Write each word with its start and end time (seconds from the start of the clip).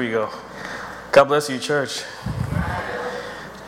We 0.00 0.08
go. 0.08 0.30
God 1.12 1.24
bless 1.24 1.50
you, 1.50 1.58
church. 1.58 2.04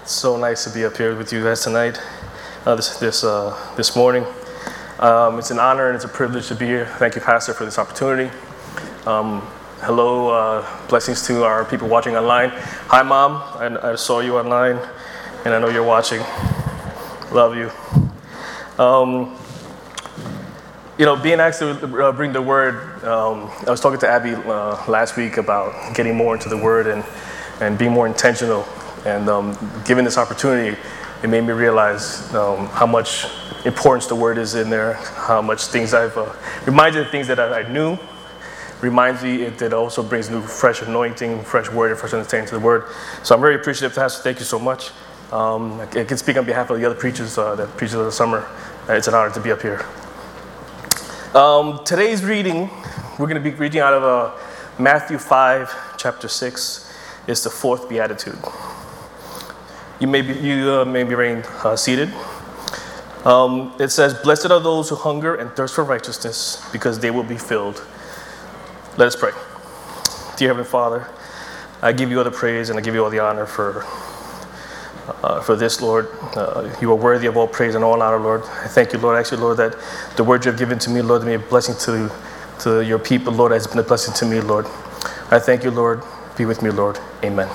It's 0.01 0.13
so 0.13 0.39
nice 0.39 0.65
to 0.65 0.71
be 0.71 0.83
up 0.87 0.97
here 0.97 1.15
with 1.15 1.31
you 1.31 1.45
guys 1.45 1.61
tonight, 1.61 2.01
uh, 2.65 2.75
this 2.75 2.97
this 2.97 3.23
uh, 3.23 3.55
this 3.77 3.95
morning. 3.95 4.25
Um, 4.99 5.39
it's 5.39 5.51
an 5.51 5.59
honor 5.59 5.89
and 5.89 5.95
it's 5.95 6.07
a 6.07 6.09
privilege 6.09 6.49
to 6.49 6.55
be 6.55 6.65
here. 6.65 6.87
Thank 6.97 7.17
you, 7.17 7.21
Pastor, 7.21 7.53
for 7.53 7.67
this 7.67 7.79
opportunity. 7.79 8.35
Um, 9.05 9.43
hello, 9.83 10.31
uh, 10.31 10.87
blessings 10.89 11.27
to 11.27 11.45
our 11.45 11.67
people 11.67 11.87
watching 11.87 12.17
online. 12.17 12.49
Hi, 12.89 13.03
Mom. 13.03 13.33
I, 13.61 13.91
I 13.93 13.95
saw 13.97 14.21
you 14.21 14.39
online, 14.39 14.79
and 15.45 15.53
I 15.53 15.59
know 15.59 15.69
you're 15.69 15.85
watching. 15.85 16.23
Love 17.31 17.57
you. 17.57 17.71
Um, 18.83 19.37
you 20.99 21.07
know, 21.07 21.17
being 21.17 21.41
asked 21.41 21.61
to 21.61 21.71
uh, 21.71 22.13
bring 22.13 22.33
the 22.33 22.43
word, 22.43 23.03
um, 23.05 23.51
I 23.67 23.71
was 23.71 23.81
talking 23.81 23.99
to 24.01 24.09
Abby 24.09 24.35
uh, 24.35 24.85
last 24.89 25.17
week 25.17 25.39
about 25.39 25.95
getting 25.95 26.15
more 26.15 26.35
into 26.35 26.49
the 26.49 26.57
word 26.57 26.87
and, 26.87 27.05
and 27.61 27.79
being 27.79 27.93
more 27.93 28.07
intentional. 28.07 28.67
And 29.07 29.29
um, 29.29 29.59
given 29.87 30.05
this 30.05 30.19
opportunity, 30.19 30.77
it 31.23 31.29
made 31.29 31.43
me 31.43 31.53
realize 31.53 32.33
um, 32.35 32.67
how 32.67 32.87
much 32.87 33.27
importance 33.65 34.07
the 34.07 34.15
word 34.15 34.37
is 34.37 34.55
in 34.55 34.69
there, 34.69 34.95
how 34.95 35.41
much 35.41 35.67
things 35.67 35.95
I've, 35.95 36.17
uh, 36.17 36.31
reminds 36.67 36.97
me 36.97 37.03
of 37.03 37.11
things 37.11 37.27
that 37.29 37.41
I, 37.41 37.61
I 37.61 37.73
knew, 37.73 37.97
reminds 38.83 39.23
me 39.23 39.43
it, 39.43 39.63
it 39.63 39.73
also 39.73 40.03
brings 40.03 40.29
new 40.29 40.43
fresh 40.43 40.83
anointing, 40.83 41.43
fresh 41.43 41.71
word, 41.71 41.93
and 41.93 41.99
fresh 41.99 42.13
understanding 42.13 42.49
to 42.51 42.57
the 42.57 42.65
word. 42.65 42.85
So 43.23 43.35
I'm 43.35 43.41
very 43.41 43.55
appreciative, 43.55 43.97
Pastor. 43.97 44.23
Thank 44.23 44.41
you 44.41 44.45
so 44.45 44.59
much. 44.59 44.91
Um, 45.31 45.81
I 45.81 45.87
can 45.87 46.19
speak 46.19 46.37
on 46.37 46.45
behalf 46.45 46.69
of 46.69 46.79
the 46.79 46.85
other 46.85 46.97
preachers 46.97 47.39
uh, 47.39 47.55
that 47.55 47.69
preachers 47.79 47.95
of 47.95 48.05
the 48.05 48.13
summer. 48.13 48.47
It's 48.89 49.09
an 49.09 49.15
honor 49.15 49.33
to 49.33 49.41
be 49.41 49.53
up 49.53 49.63
here. 49.63 49.87
Um, 51.35 51.83
today's 51.83 52.23
reading, 52.23 52.69
we're 53.19 53.27
going 53.27 53.43
to 53.43 53.51
be 53.51 53.57
reading 53.57 53.81
out 53.81 53.95
of 53.95 54.03
uh, 54.03 54.39
Matthew 54.79 55.17
5, 55.17 55.97
chapter 55.97 56.29
6. 56.29 56.95
It's 57.27 57.45
the 57.45 57.49
fourth 57.49 57.89
beatitude. 57.89 58.37
You 59.99 60.09
may 60.09 60.21
be, 60.21 60.35
you, 60.35 60.71
uh, 60.71 60.85
may 60.85 61.05
be 61.05 61.15
remain 61.15 61.43
uh, 61.65 61.75
seated. 61.75 62.13
Um, 63.25 63.75
it 63.81 63.89
says, 63.89 64.13
Blessed 64.13 64.51
are 64.51 64.61
those 64.61 64.91
who 64.91 64.95
hunger 64.95 65.35
and 65.35 65.51
thirst 65.53 65.75
for 65.75 65.85
righteousness, 65.85 66.63
because 66.71 66.99
they 66.99 67.11
will 67.11 67.23
be 67.23 67.39
filled. 67.39 67.83
Let 68.99 69.07
us 69.07 69.17
pray. 69.17 69.33
Dear 70.37 70.49
Heavenly 70.49 70.69
Father, 70.69 71.09
I 71.81 71.93
give 71.93 72.11
you 72.11 72.19
all 72.19 72.25
the 72.25 72.31
praise 72.31 72.69
and 72.69 72.79
I 72.79 72.83
give 72.83 72.95
you 72.95 73.03
all 73.03 73.11
the 73.11 73.21
honor 73.21 73.47
for 73.47 73.87
uh, 75.23 75.41
for 75.41 75.57
this, 75.57 75.81
Lord. 75.81 76.09
Uh, 76.37 76.75
you 76.81 76.91
are 76.91 76.97
worthy 76.97 77.27
of 77.27 77.37
all 77.37 77.47
praise 77.47 77.75
and 77.75 77.85
all 77.85 78.01
honor, 78.01 78.19
Lord. 78.19 78.43
I 78.43 78.69
thank 78.69 78.93
you, 78.93 78.99
Lord. 78.99 79.19
Actually, 79.19 79.43
Lord, 79.43 79.57
that 79.59 79.77
the 80.17 80.25
word 80.25 80.45
you 80.45 80.51
have 80.51 80.59
given 80.59 80.79
to 80.81 80.91
me, 80.91 81.03
Lord, 81.03 81.23
to 81.23 81.27
be 81.27 81.35
a 81.35 81.39
blessing 81.39 81.75
to, 81.81 82.11
to 82.61 82.85
your 82.85 82.99
people, 82.99 83.33
Lord, 83.33 83.53
has 83.53 83.67
been 83.67 83.79
a 83.79 83.83
blessing 83.83 84.15
to 84.15 84.27
me, 84.27 84.41
Lord. 84.41 84.67
I 85.31 85.39
thank 85.39 85.65
you, 85.65 85.71
Lord. 85.71 86.03
Be 86.37 86.45
with 86.45 86.63
me, 86.63 86.71
Lord. 86.71 86.99
Amen. 87.25 87.49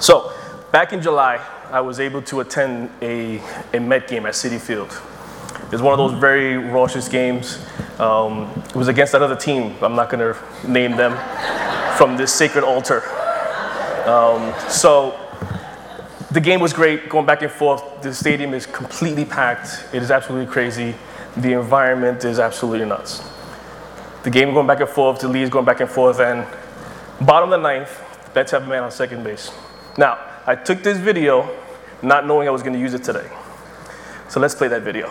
So, 0.00 0.32
back 0.72 0.92
in 0.92 1.00
July, 1.02 1.44
I 1.70 1.80
was 1.80 2.00
able 2.00 2.22
to 2.22 2.40
attend 2.40 2.90
a, 3.02 3.40
a 3.72 3.80
Met 3.80 4.08
game 4.08 4.26
at 4.26 4.34
Citi 4.34 4.60
Field. 4.60 5.00
It 5.66 5.72
was 5.72 5.82
one 5.82 5.98
of 5.98 5.98
those 5.98 6.18
very 6.20 6.56
raucous 6.56 7.08
games. 7.08 7.58
Um, 7.98 8.50
it 8.68 8.76
was 8.76 8.88
against 8.88 9.14
another 9.14 9.34
team. 9.34 9.74
I'm 9.82 9.96
not 9.96 10.10
going 10.10 10.34
to 10.34 10.70
name 10.70 10.96
them 10.96 11.16
from 11.96 12.16
this 12.16 12.32
sacred 12.32 12.62
altar. 12.62 13.02
Um, 14.06 14.54
so, 14.68 15.18
the 16.36 16.40
game 16.42 16.60
was 16.60 16.74
great, 16.74 17.08
going 17.08 17.24
back 17.24 17.40
and 17.40 17.50
forth. 17.50 18.02
The 18.02 18.12
stadium 18.12 18.52
is 18.52 18.66
completely 18.66 19.24
packed. 19.24 19.86
It 19.94 20.02
is 20.02 20.10
absolutely 20.10 20.52
crazy. 20.52 20.94
The 21.38 21.54
environment 21.54 22.26
is 22.26 22.38
absolutely 22.38 22.84
nuts. 22.84 23.26
The 24.22 24.28
game 24.28 24.52
going 24.52 24.66
back 24.66 24.80
and 24.80 24.88
forth, 24.90 25.18
the 25.18 25.28
leads 25.28 25.48
going 25.48 25.64
back 25.64 25.80
and 25.80 25.88
forth, 25.88 26.20
and 26.20 26.46
bottom 27.22 27.50
of 27.50 27.58
the 27.58 27.66
ninth, 27.66 28.02
Mets 28.34 28.50
have 28.50 28.64
a 28.64 28.66
man 28.66 28.82
on 28.82 28.90
second 28.90 29.24
base. 29.24 29.50
Now, 29.96 30.18
I 30.46 30.56
took 30.56 30.82
this 30.82 30.98
video 30.98 31.48
not 32.02 32.26
knowing 32.26 32.48
I 32.48 32.50
was 32.50 32.62
going 32.62 32.74
to 32.74 32.78
use 32.78 32.92
it 32.92 33.02
today. 33.02 33.30
So 34.28 34.38
let's 34.38 34.54
play 34.54 34.68
that 34.68 34.82
video. 34.82 35.10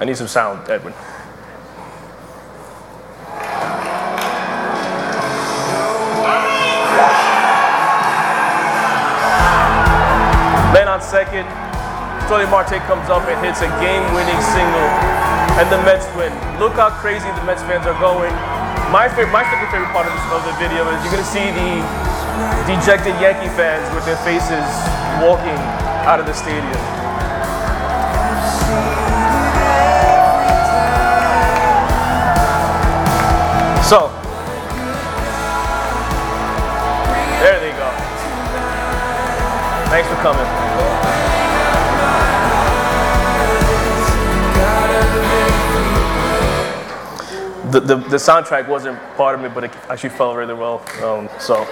I 0.00 0.04
need 0.04 0.16
some 0.16 0.26
sound, 0.26 0.68
Edwin. 0.68 0.94
Second, 11.12 11.44
Tony 12.24 12.48
Marte 12.48 12.80
comes 12.88 13.04
up 13.12 13.20
and 13.28 13.36
hits 13.44 13.60
a 13.60 13.68
game-winning 13.84 14.40
single, 14.56 14.88
and 15.60 15.68
the 15.68 15.76
Mets 15.84 16.08
win. 16.16 16.32
Look 16.56 16.72
how 16.80 16.88
crazy 16.88 17.28
the 17.36 17.44
Mets 17.44 17.60
fans 17.68 17.84
are 17.84 18.00
going. 18.00 18.32
My 18.88 19.12
favorite, 19.12 19.28
my 19.28 19.44
second 19.44 19.68
favorite 19.68 19.92
part 19.92 20.08
of, 20.08 20.16
this, 20.16 20.24
of 20.32 20.40
the 20.48 20.56
video 20.56 20.88
is 20.88 20.96
you're 21.04 21.12
gonna 21.12 21.28
see 21.28 21.52
the 21.52 21.84
dejected 22.64 23.12
Yankee 23.20 23.52
fans 23.52 23.84
with 23.92 24.08
their 24.08 24.16
faces 24.24 24.64
walking 25.20 25.60
out 26.08 26.16
of 26.16 26.24
the 26.24 26.32
stadium. 26.32 26.80
So, 33.84 34.08
there 37.44 37.60
they 37.60 37.76
go. 37.76 37.88
Thanks 39.92 40.08
for 40.08 40.16
coming. 40.24 40.61
The, 47.72 47.80
the, 47.80 47.96
the 47.96 48.16
soundtrack 48.18 48.68
wasn't 48.68 49.00
part 49.16 49.34
of 49.34 49.40
me, 49.40 49.48
but 49.48 49.64
it 49.64 49.70
actually 49.88 50.10
felt 50.10 50.36
really 50.36 50.52
well. 50.52 50.80
Um, 51.02 51.30
so, 51.40 51.64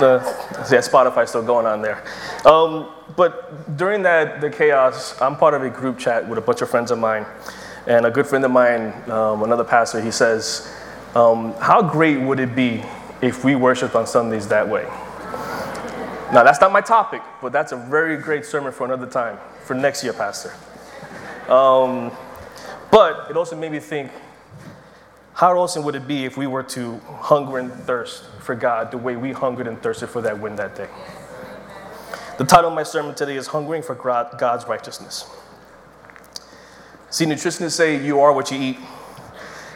the, 0.00 0.22
yeah, 0.70 0.78
Spotify's 0.78 1.28
still 1.28 1.42
going 1.42 1.66
on 1.66 1.82
there. 1.82 2.02
Um, 2.46 2.88
but 3.16 3.76
during 3.76 4.02
that, 4.04 4.40
the 4.40 4.48
chaos, 4.48 5.20
I'm 5.20 5.36
part 5.36 5.52
of 5.52 5.62
a 5.62 5.68
group 5.68 5.98
chat 5.98 6.26
with 6.26 6.38
a 6.38 6.40
bunch 6.40 6.62
of 6.62 6.70
friends 6.70 6.90
of 6.90 6.98
mine. 6.98 7.26
And 7.86 8.06
a 8.06 8.10
good 8.10 8.26
friend 8.26 8.46
of 8.46 8.50
mine, 8.50 8.94
um, 9.10 9.42
another 9.42 9.62
pastor, 9.62 10.00
he 10.00 10.10
says, 10.10 10.74
um, 11.14 11.52
How 11.60 11.82
great 11.82 12.18
would 12.18 12.40
it 12.40 12.56
be 12.56 12.82
if 13.20 13.44
we 13.44 13.56
worshiped 13.56 13.94
on 13.94 14.06
Sundays 14.06 14.48
that 14.48 14.66
way? 14.66 14.84
Now, 16.32 16.44
that's 16.44 16.62
not 16.62 16.72
my 16.72 16.80
topic, 16.80 17.20
but 17.42 17.52
that's 17.52 17.72
a 17.72 17.76
very 17.76 18.16
great 18.16 18.46
sermon 18.46 18.72
for 18.72 18.86
another 18.86 19.06
time, 19.06 19.38
for 19.64 19.74
next 19.74 20.02
year, 20.02 20.14
Pastor. 20.14 20.54
Um, 21.52 22.10
but 22.90 23.30
it 23.30 23.36
also 23.36 23.54
made 23.54 23.70
me 23.70 23.80
think 23.80 24.10
how 25.36 25.54
awesome 25.58 25.84
would 25.84 25.94
it 25.94 26.08
be 26.08 26.24
if 26.24 26.38
we 26.38 26.46
were 26.46 26.62
to 26.62 26.98
hunger 27.20 27.58
and 27.58 27.70
thirst 27.70 28.24
for 28.40 28.54
God 28.54 28.90
the 28.90 28.96
way 28.96 29.16
we 29.16 29.32
hungered 29.32 29.66
and 29.66 29.80
thirsted 29.82 30.08
for 30.08 30.22
that 30.22 30.40
win 30.40 30.56
that 30.56 30.74
day? 30.74 30.88
The 32.38 32.44
title 32.44 32.70
of 32.70 32.74
my 32.74 32.82
sermon 32.82 33.14
today 33.14 33.36
is 33.36 33.48
Hungering 33.48 33.82
for 33.82 33.94
God's 33.94 34.66
Righteousness. 34.66 35.28
See, 37.10 37.26
nutritionists 37.26 37.72
say 37.72 38.02
you 38.02 38.20
are 38.20 38.32
what 38.32 38.50
you 38.50 38.58
eat. 38.58 38.78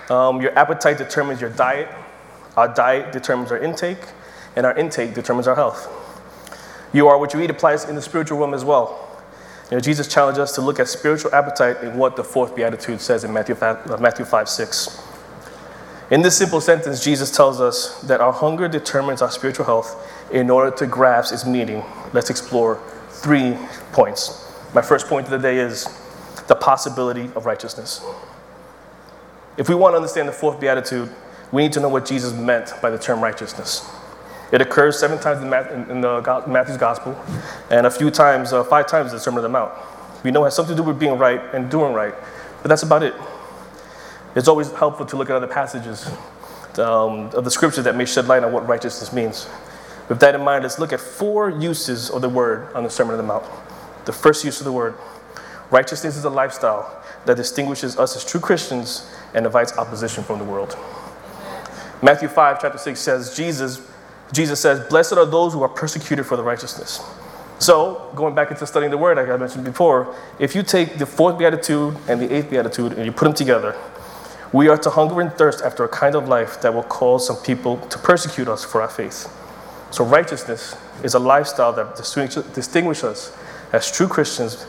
Um, 0.09 0.41
your 0.41 0.59
appetite 0.59 0.97
determines 0.97 1.43
your 1.43 1.51
diet. 1.51 1.89
Our 2.57 2.69
diet 2.69 3.13
determines 3.13 3.53
our 3.53 3.59
intake, 3.59 4.03
and 4.57 4.65
our 4.65 4.75
intake 4.79 5.13
determines 5.13 5.47
our 5.47 5.55
health. 5.55 5.89
You 6.95 7.07
are 7.09 7.19
what 7.19 7.35
you 7.35 7.41
eat 7.43 7.51
applies 7.51 7.85
in 7.85 7.97
the 7.97 8.03
spiritual 8.03 8.39
realm 8.39 8.55
as 8.55 8.65
well. 8.65 9.09
You 9.71 9.77
know, 9.77 9.81
Jesus 9.81 10.09
challenged 10.09 10.41
us 10.41 10.55
to 10.55 10.63
look 10.63 10.81
at 10.81 10.89
spiritual 10.89 11.35
appetite 11.35 11.85
in 11.85 11.99
what 11.99 12.17
the 12.17 12.25
fourth 12.25 12.57
beatitude 12.57 13.03
says 13.03 13.25
in 13.25 13.33
Matthew 13.35 13.55
5, 13.55 13.91
uh, 13.91 13.99
Matthew 13.99 14.25
5 14.25 14.49
6. 14.49 15.10
In 16.11 16.23
this 16.23 16.37
simple 16.37 16.61
sentence, 16.61 17.05
Jesus 17.05 17.31
tells 17.31 17.61
us 17.61 18.01
that 18.03 18.21
our 18.21 18.33
hunger 18.33 18.67
determines 18.67 19.23
our 19.23 19.31
spiritual 19.31 19.65
health. 19.65 20.09
In 20.33 20.51
order 20.51 20.75
to 20.77 20.87
grasp 20.87 21.33
its 21.33 21.47
meaning, 21.47 21.85
let's 22.13 22.31
explore 22.31 22.83
three 23.11 23.57
points. 23.93 24.53
My 24.75 24.83
first 24.83 25.07
point 25.07 25.27
of 25.27 25.31
the 25.31 25.39
day 25.39 25.59
is 25.59 25.85
the 26.49 26.57
possibility 26.57 27.31
of 27.37 27.47
righteousness. 27.47 28.05
If 29.57 29.69
we 29.69 29.77
want 29.77 29.93
to 29.93 29.97
understand 29.97 30.27
the 30.27 30.33
fourth 30.33 30.61
beatitude, 30.61 31.09
we 31.53 31.63
need 31.63 31.73
to 31.75 31.81
know 31.81 31.89
what 31.89 32.07
Jesus 32.07 32.33
meant 32.33 32.73
by 32.83 32.91
the 32.91 32.99
term 32.99 33.21
righteousness. 33.21 33.89
It 34.51 34.61
occurs 34.61 34.99
seven 34.99 35.19
times 35.21 35.41
in, 35.43 35.91
in 35.91 36.01
the 36.01 36.45
Matthew's 36.49 36.77
gospel, 36.77 37.17
and 37.71 37.87
a 37.87 37.91
few 37.91 38.11
times, 38.11 38.53
uh, 38.53 38.65
five 38.65 38.89
times 38.89 39.13
in 39.13 39.17
the 39.17 39.21
Sermon 39.21 39.39
on 39.39 39.43
the 39.45 39.49
Mount. 39.49 39.73
We 40.25 40.33
know 40.33 40.43
it 40.43 40.47
has 40.47 40.57
something 40.57 40.77
to 40.77 40.83
do 40.83 40.89
with 40.89 40.99
being 40.99 41.19
right 41.19 41.41
and 41.55 41.71
doing 41.71 41.93
right, 41.93 42.15
but 42.63 42.69
that's 42.69 42.83
about 42.83 43.05
it. 43.05 43.15
It's 44.35 44.49
always 44.49 44.71
helpful 44.73 45.07
to 45.07 45.17
look 45.17 45.31
at 45.31 45.37
other 45.37 45.47
passages 45.47 46.07
um, 46.79 47.31
of 47.35 47.45
the 47.45 47.51
scripture 47.51 47.83
that 47.83 47.97
may 47.97 48.05
shed 48.05 48.29
light 48.29 48.45
on 48.45 48.53
what 48.53 48.67
righteousness 48.67 49.13
means. 49.13 49.49
With 50.09 50.21
that 50.21 50.35
in 50.35 50.43
mind, 50.43 50.65
let's 50.65 50.79
look 50.79 50.93
at 50.93 51.01
four 51.01 51.51
uses 51.51 52.11
of 52.11 52.23
the 52.23 52.29
word 52.29 52.73
on 52.75 52.85
the 52.85 52.91
Sermon 52.91 53.13
on 53.13 53.19
the 53.19 53.25
Mount. 53.25 53.45
The 54.05 54.13
first 54.13 54.45
use 54.45 54.61
of 54.61 54.65
the 54.65 54.73
word 54.73 54.95
righteousness 55.71 56.17
is 56.17 56.25
a 56.25 56.31
lifestyle 56.31 57.01
that 57.27 57.37
distinguishes 57.37 57.99
us 57.99 58.17
as 58.17 58.25
true 58.25 58.41
Christians 58.41 59.09
and 59.35 59.47
invites 59.47 59.77
opposition 59.79 60.25
from 60.25 60.39
the 60.39 60.45
world. 60.45 60.77
Matthew 62.03 62.29
5, 62.29 62.61
chapter 62.61 62.79
6 62.79 62.99
says, 62.99 63.37
Jesus, 63.37 63.87
Jesus 64.33 64.59
says, 64.61 64.89
Blessed 64.89 65.13
are 65.13 65.27
those 65.27 65.53
who 65.53 65.63
are 65.63 65.69
persecuted 65.69 66.27
for 66.27 66.37
the 66.37 66.43
righteousness. 66.43 67.01
So, 67.59 68.11
going 68.15 68.35
back 68.35 68.51
into 68.51 68.67
studying 68.67 68.91
the 68.91 68.97
word, 68.97 69.19
like 69.19 69.29
I 69.29 69.37
mentioned 69.37 69.65
before, 69.65 70.15
if 70.39 70.55
you 70.55 70.63
take 70.63 70.97
the 70.97 71.05
fourth 71.05 71.39
beatitude 71.39 71.95
and 72.09 72.21
the 72.21 72.35
eighth 72.35 72.49
beatitude 72.49 72.95
and 72.95 73.05
you 73.05 73.13
put 73.13 73.27
them 73.27 73.35
together, 73.35 73.77
we 74.53 74.69
are 74.69 74.77
to 74.79 74.91
hunger 74.91 75.21
and 75.21 75.33
thirst 75.33 75.63
after 75.63 75.85
a 75.85 75.89
kind 75.89 76.15
of 76.15 76.29
life 76.29 76.61
that 76.63 76.75
will 76.75 76.83
cause 76.83 77.27
some 77.27 77.37
people 77.37 77.79
to 77.89 77.99
persecute 77.99 78.49
us 78.49 78.65
for 78.65 78.83
our 78.83 78.89
faith. 78.89 79.29
So, 79.91 80.05
righteousness 80.05 80.77
is 81.05 81.15
a 81.15 81.19
lifestyle 81.19 81.73
that 81.75 81.97
distinguishes 81.97 83.05
us 83.05 83.37
as 83.73 83.91
true 83.91 84.09
Christians, 84.09 84.67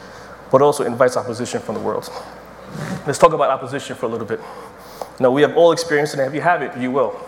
but 0.51 0.61
also 0.61 0.83
invites 0.83 1.17
opposition 1.17 1.61
from 1.61 1.75
the 1.75 1.81
world. 1.81 2.09
Let's 3.07 3.17
talk 3.17 3.33
about 3.33 3.49
opposition 3.49 3.95
for 3.95 4.05
a 4.05 4.09
little 4.09 4.25
bit. 4.25 4.39
Now, 5.19 5.31
we 5.31 5.41
have 5.41 5.57
all 5.57 5.71
experienced 5.71 6.13
it, 6.13 6.19
and 6.19 6.27
if 6.27 6.33
you 6.33 6.41
have 6.41 6.61
it, 6.61 6.77
you 6.77 6.91
will. 6.91 7.19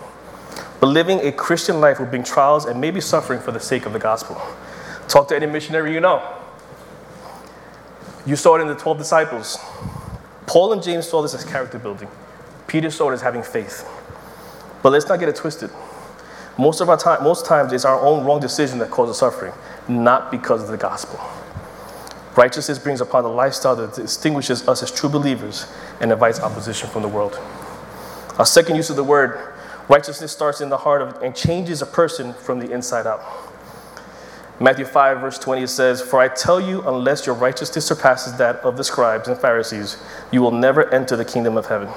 But 0.80 0.88
living 0.88 1.20
a 1.22 1.32
Christian 1.32 1.82
life 1.82 2.00
will 2.00 2.06
bring 2.06 2.24
trials 2.24 2.66
and 2.66 2.80
maybe 2.80 3.02
suffering 3.02 3.40
for 3.40 3.52
the 3.52 3.60
sake 3.60 3.86
of 3.86 3.94
the 3.94 4.00
gospel. 4.00 4.40
Talk 5.08 5.28
to 5.30 5.36
any 5.36 5.46
missionary 5.46 5.94
you 5.94 6.00
know. 6.00 6.22
You 8.26 8.36
saw 8.36 8.56
it 8.56 8.62
in 8.62 8.68
the 8.68 8.76
12 8.76 8.98
disciples. 8.98 9.58
Paul 10.46 10.74
and 10.74 10.84
James 10.84 11.08
saw 11.08 11.22
this 11.22 11.34
as 11.34 11.44
character 11.44 11.80
building. 11.80 12.10
Peter 12.74 12.88
it 12.88 13.14
as 13.14 13.22
having 13.22 13.44
faith. 13.44 13.88
But 14.82 14.94
let's 14.94 15.08
not 15.08 15.20
get 15.20 15.30
it 15.30 15.36
twisted. 15.36 15.70
Most 16.58 16.82
of 16.82 16.90
our 16.90 16.98
time, 16.98 17.24
most 17.24 17.46
times, 17.46 17.72
it's 17.72 17.86
our 17.86 18.00
own 18.00 18.26
wrong 18.26 18.40
decision 18.40 18.80
that 18.80 18.90
causes 18.90 19.20
suffering, 19.20 19.54
not 19.88 20.32
because 20.32 20.64
of 20.64 20.70
the 20.70 20.78
gospel. 20.78 21.20
Righteousness 22.36 22.80
brings 22.80 23.00
upon 23.00 23.26
a 23.26 23.28
lifestyle 23.28 23.76
that 23.76 23.94
distinguishes 23.94 24.68
us 24.68 24.82
as 24.82 24.90
true 24.90 25.08
believers 25.08 25.72
and 26.02 26.12
invites 26.12 26.40
opposition 26.40 26.90
from 26.90 27.04
the 27.04 27.08
world. 27.08 27.40
Our 28.40 28.46
second 28.48 28.76
use 28.76 28.90
of 28.90 28.96
the 28.96 29.04
word, 29.04 29.54
righteousness 29.88 30.32
starts 30.32 30.60
in 30.60 30.70
the 30.70 30.78
heart 30.78 31.04
of, 31.04 31.22
and 31.22 31.36
changes 31.36 31.84
a 31.84 31.86
person 31.86 32.34
from 32.34 32.58
the 32.58 32.72
inside 32.72 33.06
out. 33.06 33.22
Matthew 34.60 34.86
5, 34.86 35.20
verse 35.20 35.38
20, 35.38 35.68
says, 35.68 36.02
For 36.02 36.20
I 36.20 36.28
tell 36.28 36.60
you, 36.60 36.82
unless 36.88 37.28
your 37.28 37.36
righteousness 37.36 37.86
surpasses 37.86 38.36
that 38.38 38.56
of 38.62 38.78
the 38.78 38.84
scribes 38.84 39.28
and 39.28 39.38
Pharisees, 39.38 40.04
you 40.32 40.42
will 40.42 40.50
never 40.50 40.92
enter 40.92 41.16
the 41.16 41.26
kingdom 41.26 41.56
of 41.56 41.68
heaven. 41.68 41.90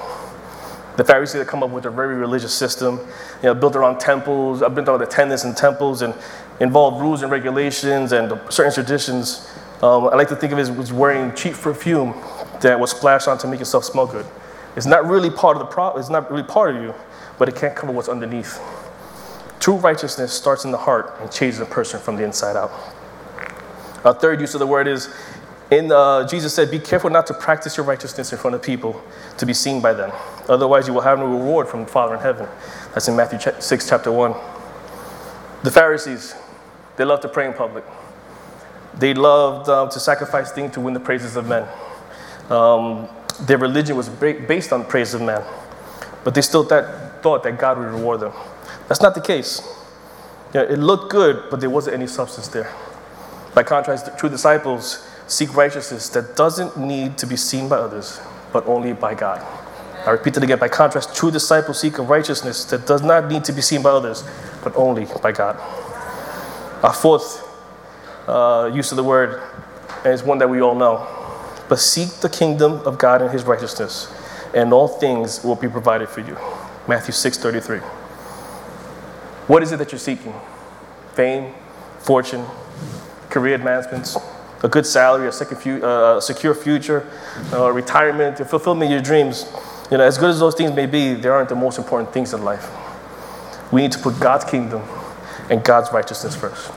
The 0.97 1.05
Pharisees 1.05 1.39
had 1.39 1.47
come 1.47 1.61
up 1.61 1.69
with 1.69 1.85
a 1.85 1.91
very 1.91 2.15
religious 2.15 2.53
system, 2.53 2.97
you 2.97 3.43
know, 3.43 3.53
built 3.53 3.75
around 3.75 3.99
temples, 3.99 4.59
built 4.59 4.87
around 4.87 5.01
attendance 5.03 5.43
in 5.43 5.53
temples, 5.53 6.01
and 6.01 6.13
involved 6.59 6.99
rules 6.99 7.21
and 7.21 7.31
regulations 7.31 8.11
and 8.11 8.39
certain 8.49 8.73
traditions. 8.73 9.47
Um, 9.83 10.05
I 10.07 10.15
like 10.15 10.27
to 10.29 10.35
think 10.35 10.53
of 10.53 10.59
it 10.59 10.69
as 10.69 10.91
wearing 10.91 11.35
cheap 11.35 11.53
perfume 11.53 12.15
that 12.61 12.79
was 12.79 12.91
splashed 12.91 13.27
on 13.27 13.37
to 13.37 13.47
make 13.47 13.59
yourself 13.59 13.85
smell 13.85 14.07
good. 14.07 14.25
It's 14.75 14.87
not 14.87 15.05
really 15.05 15.29
part 15.29 15.55
of 15.55 15.59
the 15.59 15.67
problem. 15.67 15.99
It's 15.99 16.09
not 16.09 16.31
really 16.31 16.43
part 16.43 16.75
of 16.75 16.81
you, 16.81 16.95
but 17.37 17.47
it 17.47 17.55
can't 17.55 17.75
cover 17.75 17.91
what's 17.91 18.09
underneath. 18.09 18.59
True 19.59 19.75
righteousness 19.75 20.33
starts 20.33 20.65
in 20.65 20.71
the 20.71 20.77
heart 20.77 21.15
and 21.19 21.31
changes 21.31 21.59
a 21.59 21.65
person 21.65 21.99
from 21.99 22.15
the 22.15 22.23
inside 22.23 22.55
out. 22.55 22.71
A 24.03 24.13
third 24.13 24.39
use 24.41 24.55
of 24.55 24.59
the 24.59 24.67
word 24.67 24.87
is 24.87 25.13
in 25.69 25.91
uh, 25.91 26.25
Jesus 26.27 26.53
said, 26.53 26.71
Be 26.71 26.79
careful 26.79 27.09
not 27.09 27.27
to 27.27 27.33
practice 27.33 27.75
your 27.75 27.85
righteousness 27.85 28.31
in 28.31 28.37
front 28.37 28.55
of 28.55 28.61
people 28.61 29.01
to 29.37 29.45
be 29.45 29.53
seen 29.53 29.81
by 29.81 29.93
them. 29.93 30.11
Otherwise, 30.47 30.87
you 30.87 30.93
will 30.93 31.01
have 31.01 31.19
no 31.19 31.25
reward 31.25 31.67
from 31.67 31.81
the 31.81 31.87
Father 31.87 32.15
in 32.15 32.21
heaven. 32.21 32.47
That's 32.93 33.07
in 33.07 33.15
Matthew 33.15 33.39
6, 33.59 33.89
chapter 33.89 34.11
1. 34.11 34.33
The 35.63 35.71
Pharisees, 35.71 36.35
they 36.95 37.03
loved 37.03 37.23
to 37.23 37.29
pray 37.29 37.47
in 37.47 37.53
public. 37.53 37.83
They 38.97 39.13
loved 39.13 39.69
um, 39.69 39.89
to 39.89 39.99
sacrifice 39.99 40.51
things 40.51 40.73
to 40.73 40.81
win 40.81 40.93
the 40.93 40.99
praises 40.99 41.35
of 41.35 41.47
men. 41.47 41.67
Um, 42.49 43.09
their 43.41 43.57
religion 43.57 43.97
was 43.97 44.09
based 44.09 44.71
on 44.71 44.85
praise 44.85 45.13
of 45.13 45.21
men, 45.21 45.43
but 46.23 46.33
they 46.33 46.41
still 46.41 46.63
that, 46.63 47.21
thought 47.21 47.43
that 47.43 47.59
God 47.59 47.77
would 47.77 47.87
reward 47.87 48.21
them. 48.21 48.33
That's 48.87 49.01
not 49.01 49.13
the 49.13 49.21
case. 49.21 49.61
You 50.53 50.61
know, 50.61 50.65
it 50.65 50.79
looked 50.79 51.11
good, 51.11 51.49
but 51.51 51.59
there 51.59 51.69
wasn't 51.69 51.95
any 51.95 52.07
substance 52.07 52.47
there. 52.47 52.73
By 53.53 53.63
contrast, 53.63 54.17
true 54.17 54.29
disciples 54.29 55.07
seek 55.27 55.55
righteousness 55.55 56.09
that 56.09 56.35
doesn't 56.35 56.77
need 56.77 57.17
to 57.19 57.27
be 57.27 57.35
seen 57.35 57.69
by 57.69 57.77
others, 57.77 58.19
but 58.51 58.65
only 58.67 58.93
by 58.93 59.13
God. 59.13 59.45
I 60.05 60.11
repeat 60.11 60.37
it 60.37 60.43
again. 60.43 60.57
By 60.57 60.69
contrast, 60.69 61.15
true 61.15 61.31
disciples 61.31 61.81
seek 61.81 61.97
a 61.97 62.01
righteousness 62.01 62.63
that 62.65 62.87
does 62.87 63.01
not 63.01 63.29
need 63.29 63.43
to 63.45 63.51
be 63.51 63.61
seen 63.61 63.81
by 63.81 63.89
others, 63.89 64.23
but 64.63 64.75
only 64.75 65.05
by 65.21 65.33
God. 65.33 65.57
Our 66.81 66.93
fourth 66.93 67.43
uh, 68.27 68.71
use 68.73 68.91
of 68.91 68.95
the 68.95 69.03
word 69.03 69.41
is 70.05 70.23
one 70.23 70.37
that 70.37 70.49
we 70.49 70.61
all 70.61 70.75
know. 70.75 71.05
But 71.67 71.79
seek 71.79 72.09
the 72.21 72.29
kingdom 72.29 72.73
of 72.85 72.97
God 72.97 73.21
and 73.21 73.31
his 73.31 73.43
righteousness, 73.43 74.13
and 74.53 74.71
all 74.71 74.87
things 74.87 75.43
will 75.43 75.55
be 75.55 75.67
provided 75.67 76.07
for 76.07 76.21
you. 76.21 76.37
Matthew 76.87 77.11
6 77.11 77.37
33. 77.37 77.79
What 79.47 79.63
is 79.63 79.71
it 79.71 79.77
that 79.77 79.91
you're 79.91 79.99
seeking? 79.99 80.33
Fame, 81.13 81.53
fortune, 81.99 82.45
career 83.29 83.55
advancements, 83.55 84.17
a 84.63 84.67
good 84.67 84.85
salary, 84.85 85.27
a 85.27 85.31
secure, 85.31 85.83
uh, 85.83 86.53
future, 86.53 87.07
uh, 87.53 87.71
retirement, 87.71 88.37
fulfillment 88.49 88.91
of 88.91 88.93
your 88.93 89.01
dreams. 89.01 89.45
You 89.91 89.97
know, 89.97 90.03
as 90.03 90.17
good 90.17 90.29
as 90.29 90.39
those 90.39 90.55
things 90.55 90.71
may 90.73 90.85
be, 90.85 91.13
they 91.13 91.29
aren't 91.29 91.49
the 91.49 91.55
most 91.55 91.77
important 91.77 92.11
things 92.11 92.33
in 92.33 92.43
life. 92.43 92.69
We 93.71 93.81
need 93.81 93.91
to 93.91 93.99
put 93.99 94.19
God's 94.19 94.45
kingdom 94.45 94.81
and 95.49 95.63
God's 95.63 95.91
righteousness 95.91 96.35
first. 96.35 96.71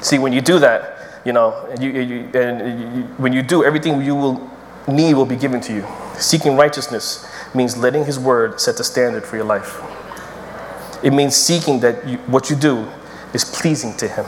See, 0.00 0.18
when 0.18 0.32
you 0.32 0.40
do 0.40 0.58
that, 0.58 1.22
you 1.24 1.32
know, 1.32 1.66
and, 1.70 1.82
you, 1.82 1.90
you, 1.90 2.30
and 2.34 2.96
you, 2.96 3.02
when 3.16 3.32
you 3.32 3.42
do, 3.42 3.64
everything 3.64 4.02
you 4.02 4.14
will 4.14 4.50
need 4.86 5.14
will 5.14 5.26
be 5.26 5.36
given 5.36 5.60
to 5.62 5.72
you. 5.72 5.86
Seeking 6.18 6.56
righteousness 6.56 7.26
means 7.54 7.76
letting 7.76 8.04
His 8.04 8.18
word 8.18 8.60
set 8.60 8.76
the 8.76 8.84
standard 8.84 9.24
for 9.24 9.36
your 9.36 9.46
life. 9.46 9.80
It 11.02 11.12
means 11.12 11.34
seeking 11.34 11.80
that 11.80 12.04
what 12.28 12.50
you 12.50 12.56
do 12.56 12.88
is 13.32 13.44
pleasing 13.44 13.96
to 13.96 14.08
Him. 14.08 14.26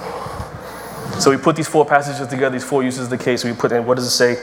So 1.20 1.30
we 1.30 1.36
put 1.36 1.56
these 1.56 1.68
four 1.68 1.86
passages 1.86 2.26
together, 2.28 2.50
these 2.50 2.64
four 2.64 2.82
uses 2.82 3.04
of 3.04 3.10
the 3.10 3.18
case. 3.18 3.44
We 3.44 3.52
put 3.52 3.72
in, 3.72 3.86
what 3.86 3.96
does 3.96 4.06
it 4.06 4.10
say? 4.10 4.36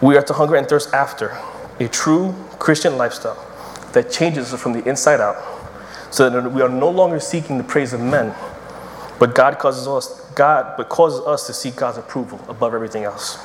We 0.00 0.16
are 0.16 0.22
to 0.22 0.32
hunger 0.32 0.56
and 0.56 0.68
thirst 0.68 0.92
after 0.94 1.36
a 1.80 1.88
true 1.88 2.34
Christian 2.58 2.96
lifestyle 2.96 3.42
that 3.92 4.10
changes 4.10 4.52
us 4.52 4.62
from 4.62 4.72
the 4.72 4.86
inside 4.88 5.20
out 5.20 5.36
so 6.10 6.30
that 6.30 6.52
we 6.52 6.62
are 6.62 6.68
no 6.68 6.88
longer 6.88 7.18
seeking 7.18 7.58
the 7.58 7.64
praise 7.64 7.92
of 7.92 8.00
men, 8.00 8.34
but 9.18 9.34
God 9.34 9.58
causes 9.58 9.88
us, 9.88 10.20
God, 10.34 10.74
but 10.76 10.88
causes 10.88 11.20
us 11.26 11.46
to 11.46 11.52
seek 11.52 11.76
God's 11.76 11.98
approval 11.98 12.40
above 12.48 12.74
everything 12.74 13.04
else. 13.04 13.38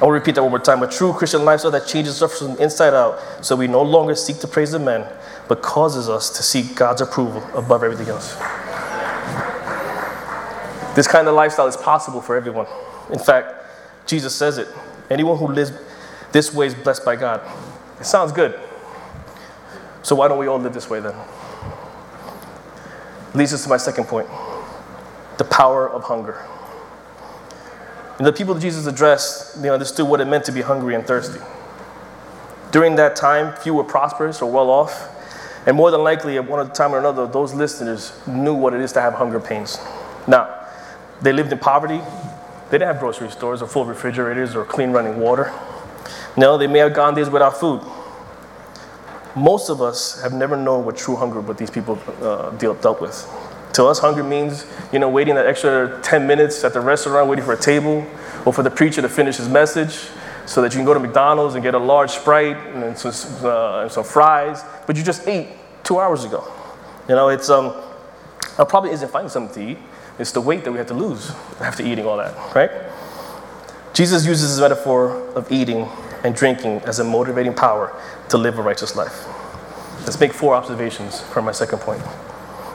will 0.02 0.12
repeat 0.12 0.36
that 0.36 0.42
one 0.42 0.50
more 0.50 0.60
time. 0.60 0.82
A 0.82 0.86
true 0.86 1.12
Christian 1.12 1.44
lifestyle 1.44 1.72
that 1.72 1.86
changes 1.86 2.22
us 2.22 2.38
from 2.38 2.54
the 2.54 2.62
inside 2.62 2.94
out 2.94 3.18
so 3.44 3.56
we 3.56 3.66
no 3.66 3.82
longer 3.82 4.14
seek 4.14 4.38
the 4.38 4.46
praise 4.46 4.72
of 4.72 4.82
men, 4.82 5.04
but 5.48 5.62
causes 5.62 6.08
us 6.08 6.30
to 6.36 6.42
seek 6.42 6.76
God's 6.76 7.00
approval 7.00 7.42
above 7.54 7.82
everything 7.82 8.08
else. 8.08 8.36
This 10.98 11.06
kind 11.06 11.28
of 11.28 11.36
lifestyle 11.36 11.68
is 11.68 11.76
possible 11.76 12.20
for 12.20 12.36
everyone. 12.36 12.66
In 13.12 13.20
fact, 13.20 13.54
Jesus 14.08 14.34
says 14.34 14.58
it. 14.58 14.66
Anyone 15.08 15.38
who 15.38 15.46
lives 15.46 15.70
this 16.32 16.52
way 16.52 16.66
is 16.66 16.74
blessed 16.74 17.04
by 17.04 17.14
God. 17.14 17.40
It 18.00 18.04
sounds 18.04 18.32
good. 18.32 18.58
So 20.02 20.16
why 20.16 20.26
don't 20.26 20.38
we 20.38 20.48
all 20.48 20.58
live 20.58 20.74
this 20.74 20.90
way 20.90 20.98
then? 20.98 21.14
Leads 23.32 23.54
us 23.54 23.62
to 23.62 23.68
my 23.68 23.76
second 23.76 24.06
point 24.06 24.26
the 25.38 25.44
power 25.44 25.88
of 25.88 26.02
hunger. 26.02 26.44
And 28.16 28.26
the 28.26 28.32
people 28.32 28.54
that 28.54 28.60
Jesus 28.60 28.88
addressed, 28.88 29.62
they 29.62 29.70
understood 29.70 30.08
what 30.08 30.20
it 30.20 30.24
meant 30.24 30.46
to 30.46 30.52
be 30.52 30.62
hungry 30.62 30.96
and 30.96 31.06
thirsty. 31.06 31.38
During 32.72 32.96
that 32.96 33.14
time, 33.14 33.54
few 33.54 33.72
were 33.74 33.84
prosperous 33.84 34.42
or 34.42 34.50
well 34.50 34.68
off. 34.68 35.14
And 35.64 35.76
more 35.76 35.92
than 35.92 36.02
likely, 36.02 36.38
at 36.38 36.48
one 36.48 36.72
time 36.72 36.92
or 36.92 36.98
another, 36.98 37.28
those 37.28 37.54
listeners 37.54 38.20
knew 38.26 38.54
what 38.54 38.74
it 38.74 38.80
is 38.80 38.90
to 38.94 39.00
have 39.00 39.14
hunger 39.14 39.38
pains. 39.38 39.78
Now, 40.26 40.57
they 41.20 41.32
lived 41.32 41.52
in 41.52 41.58
poverty. 41.58 42.00
They 42.70 42.78
didn't 42.78 42.88
have 42.88 43.00
grocery 43.00 43.30
stores 43.30 43.62
or 43.62 43.68
full 43.68 43.84
refrigerators 43.84 44.54
or 44.54 44.64
clean 44.64 44.90
running 44.90 45.18
water. 45.18 45.52
No, 46.36 46.58
they 46.58 46.66
may 46.66 46.78
have 46.78 46.94
gone 46.94 47.14
days 47.14 47.30
without 47.30 47.58
food. 47.58 47.82
Most 49.34 49.70
of 49.70 49.80
us 49.80 50.20
have 50.22 50.32
never 50.32 50.56
known 50.56 50.84
what 50.84 50.96
true 50.96 51.16
hunger, 51.16 51.40
what 51.40 51.58
these 51.58 51.70
people 51.70 51.98
uh, 52.22 52.50
dealt 52.50 53.00
with. 53.00 53.26
To 53.74 53.84
us, 53.84 54.00
hunger 54.00 54.24
means, 54.24 54.66
you 54.92 54.98
know, 54.98 55.08
waiting 55.08 55.34
that 55.36 55.46
extra 55.46 56.00
10 56.02 56.26
minutes 56.26 56.64
at 56.64 56.72
the 56.72 56.80
restaurant, 56.80 57.28
waiting 57.28 57.44
for 57.44 57.52
a 57.52 57.60
table, 57.60 58.06
or 58.44 58.52
for 58.52 58.62
the 58.62 58.70
preacher 58.70 59.00
to 59.02 59.08
finish 59.08 59.36
his 59.36 59.48
message, 59.48 60.08
so 60.46 60.62
that 60.62 60.72
you 60.72 60.78
can 60.78 60.86
go 60.86 60.94
to 60.94 61.00
McDonald's 61.00 61.54
and 61.54 61.62
get 61.62 61.74
a 61.74 61.78
large 61.78 62.10
Sprite 62.10 62.56
and 62.74 62.98
some, 62.98 63.12
uh, 63.44 63.82
and 63.82 63.92
some 63.92 64.02
fries, 64.02 64.64
but 64.86 64.96
you 64.96 65.02
just 65.02 65.28
ate 65.28 65.48
two 65.84 66.00
hours 66.00 66.24
ago. 66.24 66.50
You 67.08 67.14
know, 67.14 67.28
it's, 67.28 67.50
um, 67.50 67.74
it 68.58 68.68
probably 68.68 68.90
isn't 68.90 69.10
finding 69.10 69.28
something 69.28 69.54
to 69.54 69.72
eat. 69.72 69.78
It's 70.18 70.32
the 70.32 70.40
weight 70.40 70.64
that 70.64 70.72
we 70.72 70.78
have 70.78 70.88
to 70.88 70.94
lose 70.94 71.30
after 71.60 71.82
eating 71.82 72.06
all 72.06 72.16
that, 72.16 72.34
right? 72.54 72.70
Jesus 73.94 74.26
uses 74.26 74.50
this 74.50 74.60
metaphor 74.60 75.16
of 75.34 75.50
eating 75.50 75.88
and 76.24 76.34
drinking 76.34 76.80
as 76.80 76.98
a 76.98 77.04
motivating 77.04 77.54
power 77.54 77.94
to 78.28 78.38
live 78.38 78.58
a 78.58 78.62
righteous 78.62 78.96
life. 78.96 79.26
Let's 80.00 80.18
make 80.18 80.32
four 80.32 80.54
observations 80.54 81.20
for 81.20 81.42
my 81.42 81.52
second 81.52 81.78
point. 81.80 82.02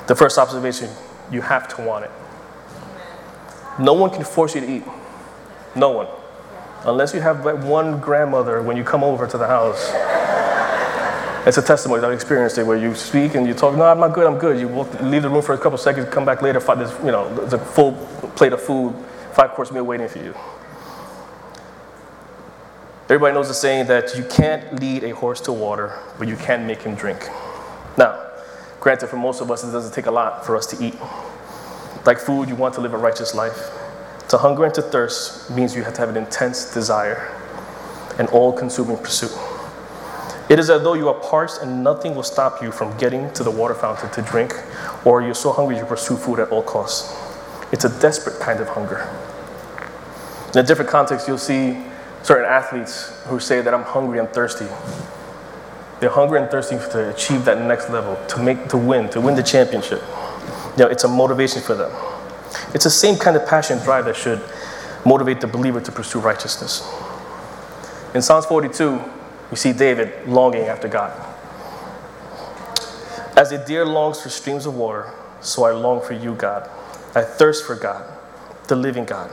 The 0.07 0.15
first 0.15 0.37
observation 0.37 0.89
you 1.31 1.41
have 1.41 1.67
to 1.75 1.81
want 1.81 2.05
it. 2.05 2.11
No 3.79 3.93
one 3.93 4.09
can 4.09 4.23
force 4.23 4.55
you 4.55 4.61
to 4.61 4.69
eat. 4.69 4.83
No 5.75 5.89
one. 5.89 6.07
Unless 6.85 7.13
you 7.13 7.21
have 7.21 7.43
one 7.63 7.99
grandmother 7.99 8.61
when 8.61 8.77
you 8.77 8.83
come 8.83 9.03
over 9.03 9.25
to 9.25 9.37
the 9.37 9.47
house 9.47 9.91
It's 11.45 11.57
a 11.57 11.61
testimony. 11.61 12.01
I've 12.03 12.13
experienced 12.13 12.57
it 12.57 12.65
where 12.65 12.77
you 12.77 12.95
speak 12.95 13.35
and 13.35 13.45
you 13.45 13.53
talk, 13.53 13.75
no, 13.75 13.83
I'm 13.83 13.99
not 13.99 14.13
good, 14.13 14.25
I'm 14.25 14.37
good. 14.37 14.57
You 14.57 14.69
walk, 14.69 15.01
leave 15.01 15.23
the 15.23 15.29
room 15.29 15.41
for 15.41 15.53
a 15.53 15.57
couple 15.57 15.77
seconds, 15.77 16.07
come 16.09 16.23
back 16.23 16.41
later, 16.41 16.61
find 16.61 16.79
this, 16.79 16.97
you 16.99 17.11
know, 17.11 17.33
there's 17.35 17.51
a 17.51 17.59
full 17.59 17.91
plate 18.37 18.53
of 18.53 18.61
food, 18.61 18.95
five 19.33 19.51
course 19.51 19.69
meal 19.69 19.83
waiting 19.83 20.07
for 20.07 20.19
you. 20.19 20.33
Everybody 23.05 23.33
knows 23.33 23.49
the 23.49 23.53
saying 23.53 23.87
that 23.87 24.15
you 24.15 24.23
can't 24.23 24.79
lead 24.79 25.03
a 25.03 25.09
horse 25.09 25.41
to 25.41 25.51
water, 25.51 25.99
but 26.17 26.29
you 26.29 26.37
can 26.37 26.65
make 26.65 26.81
him 26.81 26.95
drink. 26.95 27.27
Now, 27.97 28.25
granted, 28.79 29.07
for 29.07 29.17
most 29.17 29.41
of 29.41 29.51
us, 29.51 29.65
it 29.65 29.71
doesn't 29.71 29.93
take 29.93 30.05
a 30.05 30.11
lot 30.11 30.45
for 30.45 30.55
us 30.55 30.65
to 30.67 30.81
eat. 30.81 30.95
Like 32.05 32.19
food, 32.19 32.47
you 32.47 32.55
want 32.55 32.73
to 32.75 32.81
live 32.81 32.93
a 32.93 32.97
righteous 32.97 33.35
life. 33.35 33.71
To 34.29 34.37
hunger 34.37 34.63
and 34.63 34.73
to 34.75 34.81
thirst 34.81 35.51
means 35.51 35.75
you 35.75 35.83
have 35.83 35.93
to 35.95 35.99
have 35.99 36.09
an 36.09 36.17
intense 36.17 36.73
desire, 36.73 37.29
an 38.17 38.27
all 38.27 38.53
consuming 38.53 38.97
pursuit. 38.97 39.31
It 40.53 40.59
is 40.59 40.69
as 40.69 40.83
though 40.83 40.93
you 40.93 41.09
are 41.09 41.15
parched 41.15 41.63
and 41.63 41.83
nothing 41.83 42.13
will 42.13 42.21
stop 42.21 42.61
you 42.61 42.71
from 42.71 42.95
getting 42.99 43.33
to 43.33 43.43
the 43.43 43.49
water 43.49 43.73
fountain 43.73 44.11
to 44.11 44.21
drink, 44.21 44.53
or 45.03 45.19
you're 45.19 45.33
so 45.33 45.51
hungry 45.51 45.77
you 45.77 45.83
pursue 45.83 46.15
food 46.15 46.37
at 46.37 46.49
all 46.49 46.61
costs. 46.61 47.11
It's 47.71 47.85
a 47.85 47.99
desperate 47.99 48.39
kind 48.39 48.59
of 48.59 48.69
hunger. 48.69 49.09
In 50.53 50.59
a 50.59 50.61
different 50.61 50.91
context, 50.91 51.27
you'll 51.27 51.39
see 51.39 51.83
certain 52.21 52.45
athletes 52.45 53.19
who 53.25 53.39
say 53.39 53.61
that 53.61 53.73
I'm 53.73 53.81
hungry, 53.81 54.19
I'm 54.19 54.27
thirsty. 54.27 54.67
They're 55.99 56.11
hungry 56.11 56.39
and 56.39 56.51
thirsty 56.51 56.75
to 56.77 57.09
achieve 57.09 57.45
that 57.45 57.59
next 57.59 57.89
level, 57.89 58.15
to 58.27 58.39
make, 58.39 58.69
to 58.69 58.77
win, 58.77 59.09
to 59.09 59.21
win 59.21 59.33
the 59.33 59.41
championship. 59.41 60.03
You 60.77 60.83
know, 60.83 60.87
it's 60.87 61.03
a 61.03 61.07
motivation 61.07 61.63
for 61.63 61.73
them. 61.73 61.91
It's 62.75 62.83
the 62.83 62.91
same 62.91 63.17
kind 63.17 63.35
of 63.35 63.47
passion 63.47 63.77
and 63.77 63.83
drive 63.83 64.05
that 64.05 64.15
should 64.15 64.43
motivate 65.03 65.41
the 65.41 65.47
believer 65.47 65.81
to 65.81 65.91
pursue 65.91 66.19
righteousness. 66.19 66.87
In 68.13 68.21
Psalms 68.21 68.45
42, 68.45 69.01
we 69.51 69.57
see 69.57 69.73
David 69.73 70.27
longing 70.27 70.63
after 70.63 70.87
God. 70.87 71.11
As 73.35 73.51
a 73.51 73.65
deer 73.65 73.85
longs 73.85 74.21
for 74.21 74.29
streams 74.29 74.65
of 74.65 74.75
water, 74.75 75.11
so 75.41 75.63
I 75.63 75.71
long 75.71 76.01
for 76.01 76.13
you, 76.13 76.35
God. 76.35 76.69
I 77.15 77.21
thirst 77.21 77.65
for 77.65 77.75
God, 77.75 78.05
the 78.67 78.75
living 78.75 79.05
God. 79.05 79.29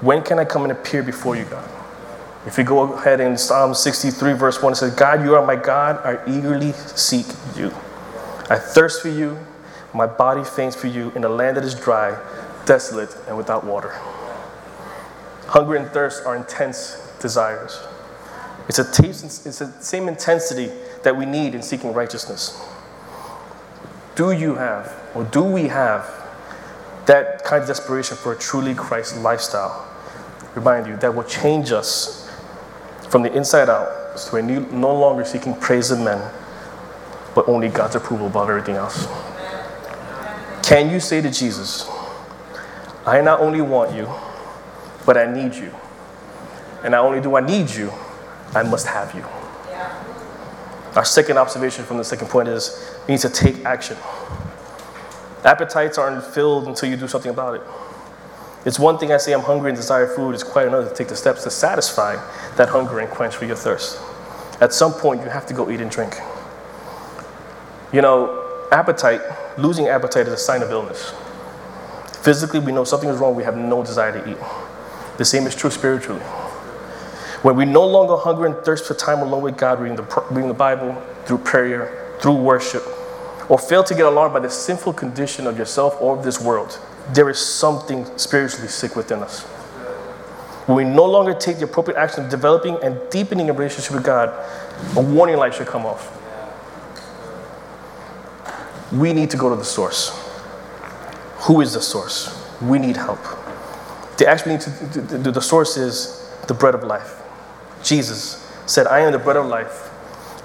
When 0.00 0.22
can 0.22 0.38
I 0.38 0.44
come 0.44 0.62
and 0.62 0.72
appear 0.72 1.02
before 1.02 1.36
you, 1.36 1.44
God? 1.44 1.68
If 2.46 2.58
you 2.58 2.64
go 2.64 2.92
ahead 2.92 3.20
in 3.20 3.38
Psalm 3.38 3.74
63, 3.74 4.34
verse 4.34 4.62
1, 4.62 4.72
it 4.72 4.76
says, 4.76 4.94
God, 4.94 5.24
you 5.24 5.34
are 5.34 5.44
my 5.44 5.56
God, 5.56 6.04
I 6.04 6.18
eagerly 6.30 6.72
seek 6.72 7.26
you. 7.56 7.68
I 8.50 8.58
thirst 8.58 9.00
for 9.00 9.08
you, 9.08 9.38
my 9.94 10.06
body 10.06 10.44
faints 10.44 10.76
for 10.76 10.88
you 10.88 11.10
in 11.12 11.24
a 11.24 11.28
land 11.28 11.56
that 11.56 11.64
is 11.64 11.74
dry, 11.74 12.20
desolate, 12.66 13.16
and 13.28 13.36
without 13.36 13.64
water. 13.64 13.90
Hunger 15.46 15.76
and 15.76 15.88
thirst 15.90 16.26
are 16.26 16.36
intense 16.36 16.96
desires. 17.20 17.80
It's 18.68 18.78
a 18.78 18.82
it's 18.82 19.58
the 19.58 19.72
same 19.80 20.08
intensity 20.08 20.70
that 21.02 21.16
we 21.16 21.26
need 21.26 21.54
in 21.54 21.62
seeking 21.62 21.92
righteousness. 21.92 22.60
Do 24.14 24.32
you 24.32 24.54
have, 24.54 24.94
or 25.14 25.24
do 25.24 25.42
we 25.42 25.68
have, 25.68 26.08
that 27.06 27.44
kind 27.44 27.60
of 27.60 27.68
desperation 27.68 28.16
for 28.16 28.32
a 28.32 28.38
truly 28.38 28.74
Christ 28.74 29.16
lifestyle? 29.18 29.90
Remind 30.54 30.86
you 30.86 30.96
that 30.98 31.14
will 31.14 31.24
change 31.24 31.72
us 31.72 32.30
from 33.10 33.22
the 33.22 33.32
inside 33.32 33.68
out 33.68 34.18
so 34.18 34.32
we're 34.32 34.42
no 34.42 34.94
longer 34.94 35.24
seeking 35.24 35.54
praise 35.56 35.90
of 35.90 35.98
men, 35.98 36.32
but 37.34 37.48
only 37.48 37.68
God's 37.68 37.96
approval 37.96 38.28
above 38.28 38.48
everything 38.48 38.76
else. 38.76 39.06
Can 40.62 40.90
you 40.90 41.00
say 41.00 41.20
to 41.20 41.30
Jesus, 41.30 41.90
I 43.04 43.20
not 43.20 43.40
only 43.40 43.60
want 43.60 43.94
you, 43.94 44.08
but 45.04 45.18
I 45.18 45.30
need 45.30 45.54
you. 45.54 45.74
And 46.82 46.92
not 46.92 47.04
only 47.04 47.20
do 47.20 47.36
I 47.36 47.40
need 47.40 47.68
you, 47.70 47.92
I 48.54 48.62
must 48.62 48.86
have 48.86 49.14
you. 49.14 49.24
Our 50.96 51.04
second 51.04 51.38
observation 51.38 51.84
from 51.84 51.96
the 51.96 52.04
second 52.04 52.28
point 52.28 52.48
is 52.48 52.96
we 53.08 53.14
need 53.14 53.20
to 53.20 53.28
take 53.28 53.64
action. 53.64 53.96
Appetites 55.44 55.98
aren't 55.98 56.24
filled 56.24 56.68
until 56.68 56.88
you 56.88 56.96
do 56.96 57.08
something 57.08 57.30
about 57.30 57.56
it. 57.56 57.62
It's 58.64 58.78
one 58.78 58.96
thing 58.96 59.12
I 59.12 59.18
say 59.18 59.32
I'm 59.32 59.40
hungry 59.40 59.70
and 59.70 59.76
desire 59.76 60.06
food, 60.06 60.34
it's 60.34 60.44
quite 60.44 60.68
another 60.68 60.88
to 60.88 60.94
take 60.94 61.08
the 61.08 61.16
steps 61.16 61.42
to 61.44 61.50
satisfy 61.50 62.14
that 62.56 62.68
hunger 62.68 63.00
and 63.00 63.10
quench 63.10 63.34
for 63.34 63.44
your 63.44 63.56
thirst. 63.56 64.00
At 64.60 64.72
some 64.72 64.92
point, 64.92 65.22
you 65.22 65.28
have 65.28 65.46
to 65.46 65.54
go 65.54 65.68
eat 65.68 65.80
and 65.80 65.90
drink. 65.90 66.16
You 67.92 68.00
know, 68.00 68.66
appetite, 68.70 69.20
losing 69.58 69.88
appetite 69.88 70.28
is 70.28 70.32
a 70.32 70.38
sign 70.38 70.62
of 70.62 70.70
illness. 70.70 71.12
Physically, 72.22 72.60
we 72.60 72.72
know 72.72 72.84
something 72.84 73.08
is 73.10 73.18
wrong, 73.18 73.34
we 73.34 73.44
have 73.44 73.56
no 73.56 73.82
desire 73.84 74.12
to 74.12 74.30
eat. 74.30 74.38
The 75.18 75.24
same 75.24 75.46
is 75.46 75.54
true 75.54 75.70
spiritually. 75.70 76.22
When 77.44 77.56
we 77.56 77.66
no 77.66 77.86
longer 77.86 78.16
hunger 78.16 78.46
and 78.46 78.56
thirst 78.64 78.86
for 78.86 78.94
time 78.94 79.18
alone 79.18 79.42
with 79.42 79.58
God, 79.58 79.78
reading 79.78 79.96
the, 79.96 80.24
reading 80.30 80.48
the 80.48 80.54
Bible, 80.54 80.96
through 81.26 81.36
prayer, 81.36 82.16
through 82.18 82.36
worship, 82.36 82.82
or 83.50 83.58
fail 83.58 83.84
to 83.84 83.94
get 83.94 84.06
alarmed 84.06 84.32
by 84.32 84.40
the 84.40 84.48
sinful 84.48 84.94
condition 84.94 85.46
of 85.46 85.58
yourself 85.58 85.94
or 86.00 86.16
of 86.16 86.24
this 86.24 86.40
world, 86.40 86.80
there 87.12 87.28
is 87.28 87.38
something 87.38 88.06
spiritually 88.16 88.68
sick 88.68 88.96
within 88.96 89.18
us. 89.18 89.42
When 90.64 90.76
we 90.76 90.84
no 90.84 91.04
longer 91.04 91.34
take 91.34 91.58
the 91.58 91.66
appropriate 91.66 91.98
action 91.98 92.24
of 92.24 92.30
developing 92.30 92.82
and 92.82 92.98
deepening 93.10 93.50
a 93.50 93.52
relationship 93.52 93.92
with 93.92 94.04
God, 94.04 94.30
a 94.96 95.02
warning 95.02 95.36
light 95.36 95.52
should 95.52 95.66
come 95.66 95.84
off. 95.84 96.18
We 98.90 99.12
need 99.12 99.28
to 99.32 99.36
go 99.36 99.50
to 99.50 99.56
the 99.56 99.66
source. 99.66 100.18
Who 101.40 101.60
is 101.60 101.74
the 101.74 101.82
source? 101.82 102.42
We 102.62 102.78
need 102.78 102.96
help. 102.96 103.20
The 104.16 104.26
actually 104.26 104.52
need 104.52 104.60
to, 104.62 105.00
the, 105.02 105.30
the 105.30 105.42
source 105.42 105.76
is 105.76 106.26
the 106.48 106.54
bread 106.54 106.74
of 106.74 106.82
life. 106.84 107.20
Jesus 107.84 108.50
said, 108.66 108.86
I 108.86 109.00
am 109.00 109.12
the 109.12 109.18
bread 109.18 109.36
of 109.36 109.46
life. 109.46 109.90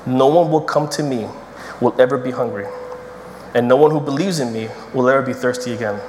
No 0.05 0.27
one 0.27 0.51
will 0.51 0.61
come 0.61 0.89
to 0.89 1.03
me, 1.03 1.27
will 1.81 1.99
ever 1.99 2.17
be 2.17 2.31
hungry, 2.31 2.67
and 3.53 3.67
no 3.67 3.75
one 3.75 3.91
who 3.91 3.99
believes 3.99 4.39
in 4.39 4.53
me 4.53 4.69
will 4.93 5.09
ever 5.09 5.21
be 5.21 5.33
thirsty 5.33 5.73
again. 5.73 5.99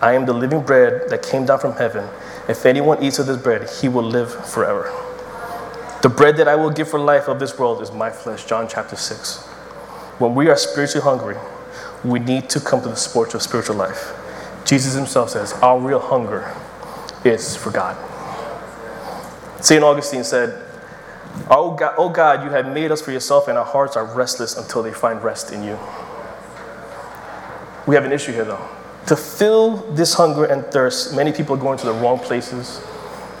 I 0.00 0.14
am 0.14 0.26
the 0.26 0.32
living 0.32 0.62
bread 0.62 1.10
that 1.10 1.22
came 1.22 1.46
down 1.46 1.60
from 1.60 1.74
heaven. 1.74 2.08
If 2.48 2.66
anyone 2.66 3.02
eats 3.02 3.18
of 3.18 3.26
this 3.26 3.36
bread, 3.36 3.68
he 3.80 3.88
will 3.88 4.02
live 4.02 4.32
forever. 4.46 4.90
The 6.02 6.08
bread 6.08 6.36
that 6.38 6.48
I 6.48 6.56
will 6.56 6.70
give 6.70 6.88
for 6.88 6.98
life 6.98 7.28
of 7.28 7.38
this 7.38 7.56
world 7.58 7.80
is 7.82 7.92
my 7.92 8.10
flesh, 8.10 8.44
John 8.44 8.66
chapter 8.68 8.96
6. 8.96 9.46
When 10.18 10.34
we 10.34 10.48
are 10.48 10.56
spiritually 10.56 11.04
hungry, 11.04 11.36
we 12.04 12.18
need 12.18 12.50
to 12.50 12.60
come 12.60 12.82
to 12.82 12.88
the 12.88 12.96
sport 12.96 13.34
of 13.34 13.42
spiritual 13.42 13.76
life. 13.76 14.12
Jesus 14.64 14.94
himself 14.94 15.30
says, 15.30 15.52
Our 15.54 15.78
real 15.78 16.00
hunger 16.00 16.52
is 17.24 17.56
for 17.56 17.70
God. 17.70 17.96
St. 19.62 19.82
Augustine 19.82 20.24
said, 20.24 20.60
oh 21.48 21.70
God, 21.70 21.94
oh 21.96 22.08
God, 22.08 22.42
you 22.42 22.50
have 22.50 22.66
made 22.66 22.90
us 22.90 23.00
for 23.00 23.12
yourself, 23.12 23.46
and 23.46 23.56
our 23.56 23.64
hearts 23.64 23.96
are 23.96 24.04
restless 24.04 24.56
until 24.56 24.82
they 24.82 24.92
find 24.92 25.22
rest 25.22 25.52
in 25.52 25.62
you. 25.62 25.78
We 27.86 27.94
have 27.94 28.04
an 28.04 28.12
issue 28.12 28.32
here, 28.32 28.44
though. 28.44 28.68
To 29.06 29.16
fill 29.16 29.76
this 29.92 30.14
hunger 30.14 30.44
and 30.44 30.64
thirst, 30.66 31.14
many 31.14 31.32
people 31.32 31.54
are 31.54 31.60
going 31.60 31.78
to 31.78 31.86
the 31.86 31.92
wrong 31.92 32.18
places, 32.18 32.80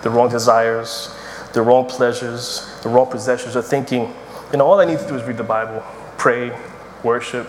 the 0.02 0.10
wrong 0.10 0.30
desires, 0.30 1.12
the 1.54 1.62
wrong 1.62 1.86
pleasures, 1.86 2.72
the 2.82 2.88
wrong 2.88 3.10
possessions. 3.10 3.54
They're 3.54 3.62
thinking, 3.62 4.14
you 4.52 4.58
know, 4.58 4.66
all 4.66 4.80
I 4.80 4.84
need 4.84 5.00
to 5.00 5.08
do 5.08 5.16
is 5.16 5.24
read 5.24 5.36
the 5.36 5.44
Bible, 5.44 5.82
pray, 6.18 6.56
worship, 7.02 7.48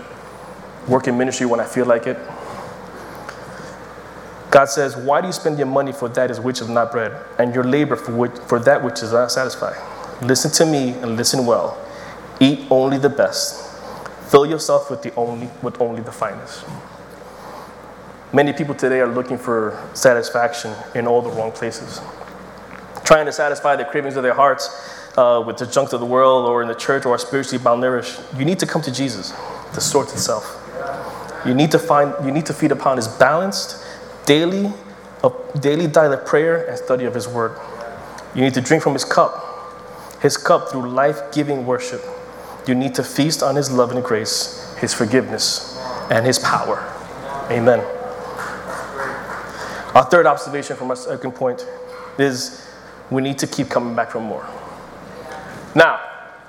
work 0.87 1.07
in 1.07 1.15
ministry 1.17 1.45
when 1.45 1.59
I 1.59 1.65
feel 1.65 1.85
like 1.85 2.07
it. 2.07 2.17
God 4.53 4.65
says, 4.65 4.95
Why 4.95 5.19
do 5.19 5.25
you 5.25 5.33
spend 5.33 5.57
your 5.57 5.65
money 5.65 5.91
for 5.91 6.07
that 6.09 6.37
which 6.37 6.61
is 6.61 6.69
not 6.69 6.91
bread, 6.91 7.19
and 7.39 7.55
your 7.55 7.63
labor 7.63 7.95
for, 7.95 8.15
which, 8.15 8.33
for 8.47 8.59
that 8.59 8.83
which 8.83 9.01
is 9.01 9.11
not 9.11 9.31
satisfied? 9.31 9.75
Listen 10.21 10.51
to 10.51 10.71
me 10.71 10.91
and 10.91 11.17
listen 11.17 11.47
well. 11.47 11.75
Eat 12.39 12.67
only 12.69 12.99
the 12.99 13.09
best. 13.09 13.67
Fill 14.29 14.45
yourself 14.45 14.91
with, 14.91 15.01
the 15.01 15.11
only, 15.15 15.49
with 15.63 15.81
only 15.81 16.03
the 16.03 16.11
finest. 16.11 16.65
Many 18.31 18.53
people 18.53 18.75
today 18.75 18.99
are 18.99 19.11
looking 19.11 19.39
for 19.39 19.83
satisfaction 19.95 20.75
in 20.93 21.07
all 21.07 21.23
the 21.23 21.31
wrong 21.31 21.51
places, 21.51 21.99
trying 23.03 23.25
to 23.25 23.31
satisfy 23.31 23.75
the 23.75 23.85
cravings 23.85 24.17
of 24.17 24.21
their 24.21 24.35
hearts 24.35 24.69
uh, 25.17 25.43
with 25.43 25.57
the 25.57 25.65
junk 25.65 25.93
of 25.93 25.99
the 25.99 26.05
world 26.05 26.47
or 26.47 26.61
in 26.61 26.67
the 26.67 26.75
church 26.75 27.07
or 27.07 27.17
spiritually 27.17 27.63
malnourished. 27.63 28.37
You 28.37 28.45
need 28.45 28.59
to 28.59 28.67
come 28.67 28.83
to 28.83 28.91
Jesus, 28.91 29.31
the 29.73 29.81
source 29.81 30.13
itself. 30.13 30.59
You 31.43 31.55
need 31.55 31.71
to 31.71 31.79
find, 31.79 32.13
you 32.23 32.31
need 32.31 32.45
to 32.45 32.53
feed 32.53 32.71
upon 32.71 32.97
His 32.97 33.07
balanced, 33.07 33.83
daily, 34.25 34.71
uh, 35.23 35.29
daily 35.59 35.85
of 35.85 36.25
prayer 36.25 36.67
and 36.67 36.77
study 36.77 37.05
of 37.05 37.13
His 37.13 37.27
Word. 37.27 37.57
You 38.35 38.41
need 38.41 38.53
to 38.55 38.61
drink 38.61 38.83
from 38.83 38.93
His 38.93 39.05
cup, 39.05 40.21
His 40.21 40.37
cup 40.37 40.69
through 40.69 40.89
life-giving 40.89 41.65
worship. 41.65 42.01
You 42.67 42.75
need 42.75 42.95
to 42.95 43.03
feast 43.03 43.43
on 43.43 43.55
His 43.55 43.71
love 43.71 43.91
and 43.91 44.03
grace, 44.03 44.75
His 44.79 44.93
forgiveness, 44.93 45.77
and 46.09 46.25
His 46.25 46.39
power. 46.39 46.79
Amen. 47.49 47.79
Our 49.95 50.05
third 50.05 50.25
observation 50.25 50.75
from 50.75 50.89
our 50.89 50.95
second 50.95 51.33
point 51.33 51.67
is 52.17 52.67
we 53.11 53.21
need 53.21 53.37
to 53.39 53.47
keep 53.47 53.69
coming 53.69 53.95
back 53.95 54.11
for 54.11 54.19
more. 54.19 54.47
Now, 55.75 55.99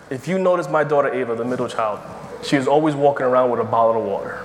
if 0.09 0.29
you 0.29 0.39
notice 0.39 0.69
my 0.69 0.85
daughter 0.85 1.13
Ava, 1.13 1.35
the 1.35 1.45
middle 1.45 1.69
child, 1.69 2.01
she 2.43 2.57
is 2.57 2.67
always 2.67 2.95
walking 2.95 3.27
around 3.27 3.51
with 3.51 3.61
a 3.61 3.65
bottle 3.65 4.01
of 4.01 4.07
water, 4.07 4.45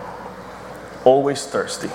always 1.05 1.45
thirsty. 1.45 1.89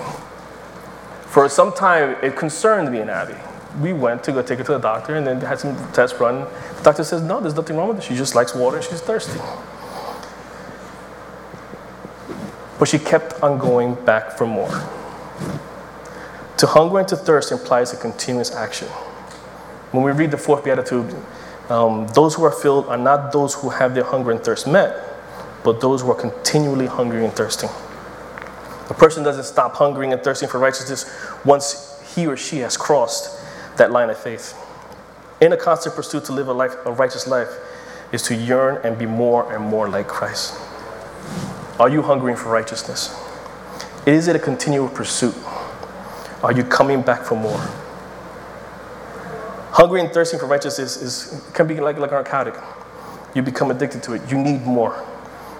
For 1.35 1.49
some 1.49 1.73
time, 1.73 2.15
it 2.23 2.37
concerned 2.37 2.89
me 2.93 3.01
and 3.01 3.09
Abby. 3.09 3.35
We 3.81 3.91
went 3.91 4.23
to 4.23 4.31
go 4.31 4.41
take 4.41 4.59
her 4.59 4.63
to 4.63 4.71
the 4.71 4.79
doctor 4.79 5.15
and 5.15 5.27
then 5.27 5.41
had 5.41 5.59
some 5.59 5.75
tests 5.91 6.17
run. 6.17 6.45
The 6.77 6.83
doctor 6.83 7.03
says, 7.03 7.21
No, 7.21 7.41
there's 7.41 7.57
nothing 7.57 7.75
wrong 7.75 7.89
with 7.89 7.97
her. 7.97 8.03
She 8.03 8.15
just 8.15 8.35
likes 8.35 8.55
water 8.55 8.77
and 8.77 8.85
she's 8.85 9.01
thirsty. 9.01 9.41
but 12.79 12.87
she 12.87 12.97
kept 12.97 13.33
on 13.43 13.57
going 13.57 13.95
back 14.05 14.37
for 14.37 14.47
more. 14.47 14.69
To 16.55 16.67
hunger 16.67 16.99
and 16.99 17.07
to 17.09 17.17
thirst 17.17 17.51
implies 17.51 17.91
a 17.91 17.97
continuous 17.97 18.55
action. 18.55 18.87
When 19.91 20.05
we 20.05 20.13
read 20.13 20.31
the 20.31 20.37
fourth 20.37 20.63
beatitude, 20.63 21.13
um, 21.67 22.07
those 22.13 22.35
who 22.35 22.45
are 22.45 22.51
filled 22.51 22.85
are 22.85 22.97
not 22.97 23.33
those 23.33 23.55
who 23.55 23.71
have 23.71 23.93
their 23.93 24.05
hunger 24.05 24.31
and 24.31 24.39
thirst 24.39 24.67
met, 24.67 25.03
but 25.65 25.81
those 25.81 26.01
who 26.01 26.11
are 26.11 26.15
continually 26.15 26.85
hungry 26.85 27.25
and 27.25 27.33
thirsting. 27.33 27.71
A 28.89 28.93
person 28.93 29.23
doesn't 29.23 29.45
stop 29.45 29.75
hungering 29.75 30.13
and 30.13 30.23
thirsting 30.23 30.47
for 30.47 30.59
righteousness 30.59 31.05
once 31.43 32.01
he 32.15 32.27
or 32.27 32.37
she 32.37 32.59
has 32.59 32.77
crossed 32.77 33.41
that 33.77 33.91
line 33.91 34.09
of 34.09 34.17
faith. 34.17 34.55
In 35.41 35.53
a 35.53 35.57
constant 35.57 35.95
pursuit 35.95 36.23
to 36.25 36.33
live 36.33 36.47
a, 36.47 36.53
life, 36.53 36.73
a 36.85 36.91
righteous 36.91 37.27
life 37.27 37.49
is 38.11 38.21
to 38.23 38.35
yearn 38.35 38.79
and 38.85 38.97
be 38.97 39.05
more 39.05 39.51
and 39.53 39.63
more 39.63 39.89
like 39.89 40.07
Christ. 40.07 40.57
Are 41.79 41.89
you 41.89 42.01
hungering 42.01 42.35
for 42.35 42.49
righteousness? 42.49 43.13
Is 44.05 44.27
it 44.27 44.35
a 44.35 44.39
continual 44.39 44.87
pursuit? 44.87 45.35
Are 46.43 46.51
you 46.51 46.63
coming 46.63 47.01
back 47.01 47.23
for 47.23 47.35
more? 47.35 47.59
Hungry 49.71 49.99
and 49.99 50.11
thirsting 50.11 50.39
for 50.39 50.45
righteousness 50.45 50.95
is, 50.95 51.49
can 51.53 51.67
be 51.67 51.81
like, 51.81 51.97
like 51.97 52.11
a 52.11 52.13
narcotic. 52.13 52.55
You 53.33 53.41
become 53.41 53.71
addicted 53.71 54.03
to 54.03 54.13
it. 54.13 54.21
You 54.31 54.37
need 54.37 54.61
more. 54.61 55.03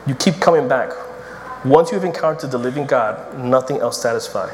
You 0.08 0.16
keep 0.16 0.36
coming 0.36 0.70
back. 0.70 0.92
Once 1.66 1.92
you've 1.92 2.04
encountered 2.04 2.52
the 2.52 2.60
living 2.60 2.86
God, 2.86 3.40
nothing 3.40 3.80
else 3.80 4.00
satisfies. 4.00 4.54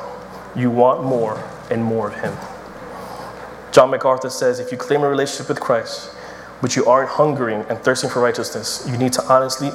You 0.55 0.71
want 0.71 1.03
more 1.03 1.43
and 1.69 1.83
more 1.83 2.07
of 2.07 2.15
Him. 2.15 2.33
John 3.73 3.89
MacArthur 3.89 4.29
says 4.29 4.61
if 4.61 4.71
you 4.71 4.77
claim 4.77 5.01
a 5.01 5.09
relationship 5.09 5.49
with 5.49 5.59
Christ, 5.59 6.15
but 6.61 6.77
you 6.77 6.85
aren't 6.85 7.09
hungering 7.09 7.65
and 7.67 7.77
thirsting 7.79 8.09
for 8.09 8.21
righteousness, 8.21 8.87
you 8.89 8.97
need 8.97 9.11
to 9.11 9.23
honestly 9.23 9.71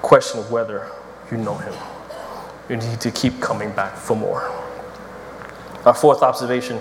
question 0.00 0.40
whether 0.50 0.90
you 1.30 1.36
know 1.36 1.54
Him. 1.54 1.72
You 2.68 2.78
need 2.78 3.00
to 3.02 3.12
keep 3.12 3.40
coming 3.40 3.70
back 3.70 3.94
for 3.94 4.16
more. 4.16 4.50
Our 5.86 5.94
fourth 5.94 6.22
observation, 6.22 6.80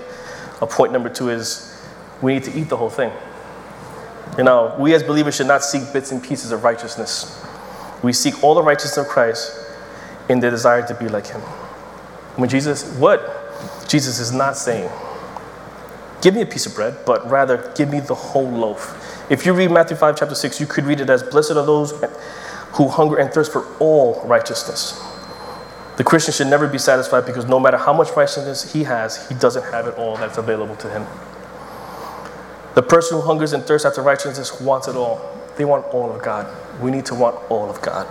of 0.61 0.71
point 0.71 0.91
number 0.91 1.09
two, 1.09 1.29
is 1.29 1.79
we 2.23 2.33
need 2.33 2.43
to 2.45 2.59
eat 2.59 2.69
the 2.69 2.77
whole 2.77 2.89
thing. 2.89 3.11
You 4.35 4.45
know, 4.45 4.75
we 4.79 4.95
as 4.95 5.03
believers 5.03 5.35
should 5.35 5.47
not 5.47 5.63
seek 5.63 5.93
bits 5.93 6.11
and 6.11 6.23
pieces 6.23 6.51
of 6.51 6.63
righteousness. 6.63 7.45
We 8.01 8.13
seek 8.13 8.43
all 8.43 8.55
the 8.55 8.63
righteousness 8.63 8.97
of 8.97 9.07
Christ 9.07 9.60
in 10.29 10.39
the 10.39 10.49
desire 10.49 10.85
to 10.87 10.93
be 10.95 11.07
like 11.07 11.27
Him. 11.27 11.41
When 12.37 12.49
Jesus, 12.49 12.95
what? 12.97 13.37
Jesus 13.87 14.19
is 14.19 14.31
not 14.31 14.55
saying, 14.55 14.89
give 16.21 16.33
me 16.33 16.41
a 16.41 16.45
piece 16.45 16.65
of 16.65 16.75
bread, 16.75 16.97
but 17.05 17.29
rather 17.29 17.71
give 17.75 17.89
me 17.89 17.99
the 17.99 18.15
whole 18.15 18.49
loaf. 18.49 18.97
If 19.29 19.45
you 19.45 19.53
read 19.53 19.71
Matthew 19.71 19.97
5, 19.97 20.17
chapter 20.17 20.35
6, 20.35 20.59
you 20.59 20.65
could 20.65 20.85
read 20.85 20.99
it 20.99 21.09
as, 21.09 21.23
Blessed 21.23 21.51
are 21.51 21.65
those 21.65 21.91
who 22.73 22.87
hunger 22.87 23.17
and 23.17 23.31
thirst 23.31 23.51
for 23.51 23.65
all 23.79 24.21
righteousness. 24.25 25.01
The 25.97 26.03
Christian 26.03 26.33
should 26.33 26.47
never 26.47 26.67
be 26.67 26.77
satisfied 26.77 27.25
because 27.25 27.45
no 27.45 27.59
matter 27.59 27.77
how 27.77 27.93
much 27.93 28.09
righteousness 28.15 28.73
he 28.73 28.85
has, 28.85 29.27
he 29.27 29.35
doesn't 29.35 29.63
have 29.71 29.87
it 29.87 29.95
all 29.95 30.15
that's 30.17 30.37
available 30.37 30.75
to 30.77 30.89
him. 30.89 31.05
The 32.73 32.81
person 32.81 33.17
who 33.17 33.23
hungers 33.23 33.51
and 33.51 33.63
thirsts 33.63 33.85
after 33.85 34.01
righteousness 34.01 34.61
wants 34.61 34.87
it 34.87 34.95
all. 34.95 35.21
They 35.57 35.65
want 35.65 35.85
all 35.93 36.11
of 36.11 36.23
God. 36.23 36.47
We 36.81 36.89
need 36.89 37.05
to 37.07 37.15
want 37.15 37.35
all 37.51 37.69
of 37.69 37.81
God. 37.81 38.07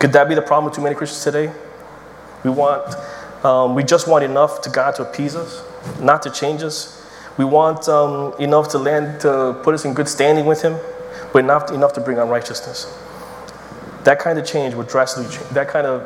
Could 0.00 0.14
that 0.14 0.30
be 0.30 0.34
the 0.34 0.40
problem 0.40 0.64
with 0.64 0.74
too 0.74 0.80
many 0.80 0.94
Christians 0.94 1.22
today? 1.22 1.52
We 2.42 2.48
want, 2.48 2.96
um, 3.44 3.74
we 3.74 3.84
just 3.84 4.08
want 4.08 4.24
enough 4.24 4.62
to 4.62 4.70
God 4.70 4.94
to 4.94 5.02
appease 5.02 5.36
us, 5.36 5.62
not 6.00 6.22
to 6.22 6.30
change 6.30 6.62
us. 6.62 7.06
We 7.36 7.44
want 7.44 7.86
um, 7.86 8.32
enough 8.40 8.70
to 8.70 8.78
land 8.78 9.20
to 9.20 9.60
put 9.62 9.74
us 9.74 9.84
in 9.84 9.92
good 9.92 10.08
standing 10.08 10.46
with 10.46 10.62
Him, 10.62 10.78
but 11.34 11.44
not 11.44 11.70
enough 11.70 11.92
to 11.92 12.00
bring 12.00 12.18
on 12.18 12.30
righteousness. 12.30 12.98
That 14.04 14.18
kind 14.18 14.38
of 14.38 14.46
change 14.46 14.74
would 14.74 14.88
drastically 14.88 15.30
change. 15.30 15.50
That 15.50 15.68
kind 15.68 15.86
of 15.86 16.02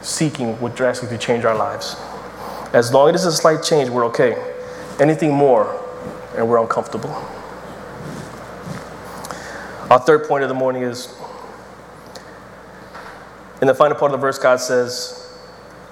seeking 0.00 0.58
would 0.62 0.74
drastically 0.74 1.18
change 1.18 1.44
our 1.44 1.54
lives. 1.54 1.96
As 2.72 2.94
long 2.94 3.14
as 3.14 3.26
it's 3.26 3.34
a 3.34 3.36
slight 3.36 3.62
change, 3.62 3.90
we're 3.90 4.06
okay. 4.06 4.42
Anything 4.98 5.34
more 5.34 5.78
and 6.34 6.48
we're 6.48 6.62
uncomfortable. 6.62 7.10
Our 9.90 10.00
third 10.00 10.26
point 10.26 10.42
of 10.44 10.48
the 10.48 10.54
morning 10.54 10.82
is 10.82 11.14
in 13.64 13.68
the 13.68 13.74
final 13.74 13.96
part 13.96 14.12
of 14.12 14.20
the 14.20 14.20
verse, 14.20 14.38
God 14.38 14.60
says, 14.60 15.26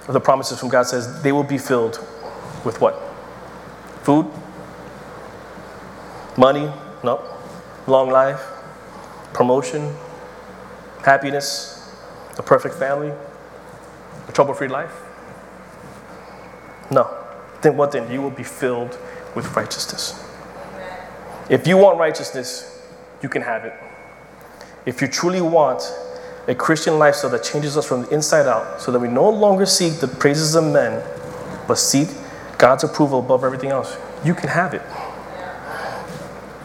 or 0.07 0.13
the 0.13 0.19
promises 0.19 0.59
from 0.59 0.69
God 0.69 0.83
says, 0.83 1.23
they 1.23 1.31
will 1.31 1.41
be 1.43 1.57
filled 1.57 1.95
with 2.63 2.79
what? 2.79 2.93
Food? 4.03 4.27
Money? 6.37 6.71
No. 7.03 7.19
Long 7.87 8.11
life? 8.11 8.39
Promotion? 9.33 9.91
Happiness? 11.03 11.91
A 12.37 12.43
perfect 12.43 12.75
family? 12.75 13.11
A 14.27 14.31
trouble 14.31 14.53
free 14.53 14.67
life? 14.67 14.93
No. 16.91 17.09
Then 17.63 17.75
what 17.75 17.91
then? 17.91 18.11
You 18.11 18.21
will 18.21 18.29
be 18.29 18.43
filled 18.43 18.99
with 19.33 19.55
righteousness. 19.55 20.23
If 21.49 21.65
you 21.65 21.77
want 21.77 21.97
righteousness, 21.97 22.87
you 23.23 23.29
can 23.29 23.41
have 23.41 23.65
it. 23.65 23.73
If 24.85 25.01
you 25.01 25.07
truly 25.07 25.41
want 25.41 25.81
a 26.47 26.55
Christian 26.55 26.99
lifestyle 26.99 27.29
that 27.31 27.43
changes 27.43 27.77
us 27.77 27.85
from 27.87 28.03
the 28.03 28.09
inside 28.09 28.47
out, 28.47 28.81
so 28.81 28.91
that 28.91 28.99
we 28.99 29.07
no 29.07 29.29
longer 29.29 29.65
seek 29.65 29.99
the 29.99 30.07
praises 30.07 30.55
of 30.55 30.63
men, 30.65 31.03
but 31.67 31.75
seek 31.75 32.09
God's 32.57 32.83
approval 32.83 33.19
above 33.19 33.43
everything 33.43 33.69
else, 33.69 33.97
you 34.25 34.33
can 34.33 34.49
have 34.49 34.73
it. 34.73 34.81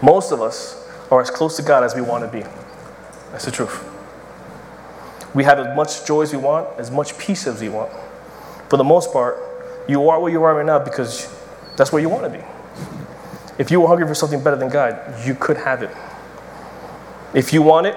Most 0.02 0.32
of 0.32 0.40
us 0.40 0.88
are 1.10 1.20
as 1.20 1.30
close 1.30 1.56
to 1.56 1.62
God 1.62 1.84
as 1.84 1.94
we 1.94 2.00
want 2.00 2.24
to 2.24 2.30
be. 2.30 2.44
That's 3.32 3.44
the 3.44 3.50
truth. 3.50 3.84
We 5.34 5.44
have 5.44 5.58
as 5.58 5.76
much 5.76 6.06
joy 6.06 6.22
as 6.22 6.32
we 6.32 6.38
want, 6.38 6.68
as 6.78 6.90
much 6.90 7.18
peace 7.18 7.46
as 7.46 7.60
we 7.60 7.68
want. 7.68 7.92
For 8.68 8.76
the 8.76 8.84
most 8.84 9.12
part, 9.12 9.38
you 9.88 10.08
are 10.08 10.20
where 10.20 10.30
you 10.30 10.42
are 10.42 10.54
right 10.54 10.66
now 10.66 10.78
because 10.78 11.32
that's 11.76 11.92
where 11.92 12.02
you 12.02 12.08
want 12.08 12.24
to 12.24 12.38
be. 12.38 12.44
If 13.58 13.70
you 13.70 13.80
were 13.80 13.88
hungry 13.88 14.06
for 14.06 14.14
something 14.14 14.42
better 14.42 14.56
than 14.56 14.68
God, 14.68 15.26
you 15.26 15.34
could 15.34 15.56
have 15.56 15.82
it. 15.82 15.90
If 17.34 17.52
you 17.52 17.62
want 17.62 17.86
it, 17.86 17.96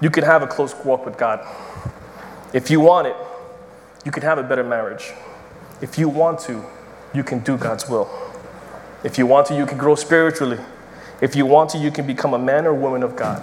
you 0.00 0.10
can 0.10 0.24
have 0.24 0.42
a 0.42 0.46
close 0.46 0.74
walk 0.84 1.04
with 1.04 1.16
God. 1.16 1.46
If 2.52 2.70
you 2.70 2.80
want 2.80 3.06
it, 3.06 3.16
you 4.04 4.10
can 4.10 4.22
have 4.22 4.38
a 4.38 4.42
better 4.42 4.64
marriage. 4.64 5.12
If 5.80 5.98
you 5.98 6.08
want 6.08 6.40
to, 6.40 6.64
you 7.14 7.22
can 7.22 7.40
do 7.40 7.56
God's 7.56 7.88
will. 7.88 8.10
If 9.04 9.18
you 9.18 9.26
want 9.26 9.46
to, 9.48 9.56
you 9.56 9.66
can 9.66 9.78
grow 9.78 9.94
spiritually. 9.94 10.58
If 11.20 11.36
you 11.36 11.46
want 11.46 11.70
to, 11.70 11.78
you 11.78 11.90
can 11.90 12.06
become 12.06 12.34
a 12.34 12.38
man 12.38 12.66
or 12.66 12.74
woman 12.74 13.02
of 13.02 13.16
God. 13.16 13.42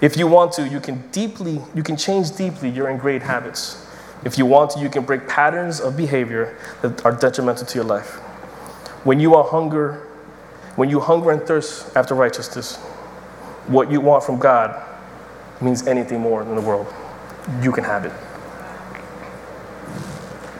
If 0.00 0.16
you 0.16 0.26
want 0.26 0.52
to, 0.52 0.66
you 0.68 0.80
can 0.80 1.08
deeply, 1.10 1.60
you 1.74 1.82
can 1.82 1.96
change 1.96 2.36
deeply 2.36 2.68
your 2.68 2.88
ingrained 2.88 3.22
habits. 3.22 3.86
If 4.24 4.38
you 4.38 4.46
want 4.46 4.70
to, 4.72 4.80
you 4.80 4.88
can 4.88 5.04
break 5.04 5.28
patterns 5.28 5.80
of 5.80 5.96
behavior 5.96 6.56
that 6.82 7.04
are 7.04 7.12
detrimental 7.12 7.66
to 7.66 7.74
your 7.74 7.84
life. 7.84 8.16
When 9.04 9.20
you 9.20 9.34
are 9.34 9.44
hunger 9.44 10.06
when 10.76 10.90
you 10.90 11.00
hunger 11.00 11.30
and 11.30 11.42
thirst 11.42 11.96
after 11.96 12.14
righteousness, 12.14 12.76
what 13.66 13.90
you 13.90 14.00
want 14.00 14.22
from 14.22 14.38
God 14.38 14.82
means 15.60 15.86
anything 15.86 16.20
more 16.20 16.42
in 16.42 16.54
the 16.54 16.60
world. 16.60 16.92
You 17.62 17.72
can 17.72 17.84
have 17.84 18.04
it. 18.04 18.12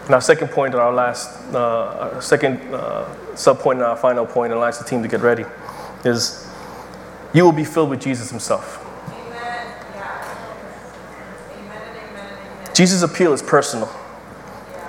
And 0.07 0.15
our 0.15 0.21
second 0.21 0.49
point, 0.49 0.73
and 0.73 0.81
our 0.81 0.93
last, 0.93 1.29
uh, 1.53 2.13
our 2.15 2.23
second 2.23 2.61
uh, 2.73 3.35
sub 3.35 3.59
point, 3.59 3.79
and 3.79 3.87
our 3.87 3.97
final 3.97 4.25
point, 4.25 4.53
and 4.53 4.59
allows 4.59 4.79
the 4.79 4.85
team 4.85 5.03
to 5.03 5.09
get 5.09 5.21
ready, 5.21 5.45
is 6.05 6.49
you 7.35 7.45
will 7.45 7.53
be 7.53 7.65
filled 7.65 7.91
with 7.91 8.01
Jesus 8.01 8.31
Himself. 8.31 8.85
Amen. 9.09 9.75
Amen, 11.59 12.75
Jesus' 12.75 13.03
appeal 13.03 13.33
is 13.33 13.43
personal. 13.43 13.91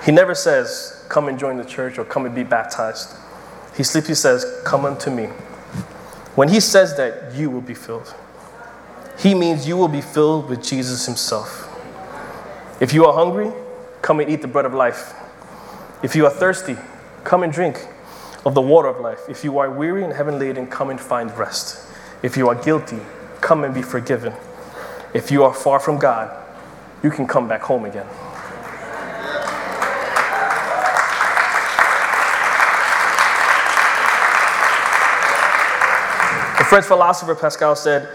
He 0.04 0.12
never 0.12 0.34
says, 0.34 1.04
Come 1.08 1.28
and 1.28 1.38
join 1.38 1.56
the 1.56 1.64
church 1.64 1.98
or 1.98 2.04
come 2.04 2.24
and 2.24 2.34
be 2.34 2.44
baptized. 2.44 3.16
He 3.76 3.82
simply 3.82 4.14
says, 4.14 4.46
Come 4.64 4.84
unto 4.84 5.10
me. 5.10 5.26
When 6.36 6.48
he 6.48 6.60
says 6.60 6.96
that, 6.96 7.34
you 7.34 7.50
will 7.50 7.60
be 7.60 7.74
filled. 7.74 8.14
He 9.18 9.34
means 9.34 9.66
you 9.66 9.76
will 9.76 9.88
be 9.88 10.00
filled 10.00 10.48
with 10.48 10.62
Jesus 10.62 11.06
himself. 11.06 11.64
If 12.80 12.92
you 12.92 13.04
are 13.06 13.12
hungry, 13.12 13.50
come 14.00 14.20
and 14.20 14.30
eat 14.30 14.42
the 14.42 14.48
bread 14.48 14.64
of 14.64 14.74
life. 14.74 15.12
If 16.04 16.14
you 16.14 16.24
are 16.26 16.30
thirsty, 16.30 16.76
come 17.24 17.42
and 17.42 17.52
drink 17.52 17.84
of 18.46 18.54
the 18.54 18.60
water 18.62 18.86
of 18.86 19.00
life. 19.00 19.28
If 19.28 19.42
you 19.42 19.58
are 19.58 19.68
weary 19.68 20.04
and 20.04 20.12
heavy 20.12 20.30
laden, 20.30 20.68
come 20.68 20.90
and 20.90 21.00
find 21.00 21.36
rest. 21.36 21.84
If 22.22 22.36
you 22.36 22.48
are 22.48 22.54
guilty, 22.54 23.00
come 23.40 23.64
and 23.64 23.74
be 23.74 23.82
forgiven. 23.82 24.32
If 25.12 25.32
you 25.32 25.42
are 25.42 25.52
far 25.52 25.80
from 25.80 25.98
God, 25.98 26.30
you 27.02 27.10
can 27.10 27.26
come 27.26 27.48
back 27.48 27.62
home 27.62 27.84
again. 27.84 28.06
The 36.58 36.64
French 36.64 36.84
philosopher 36.84 37.34
Pascal 37.34 37.74
said, 37.74 38.08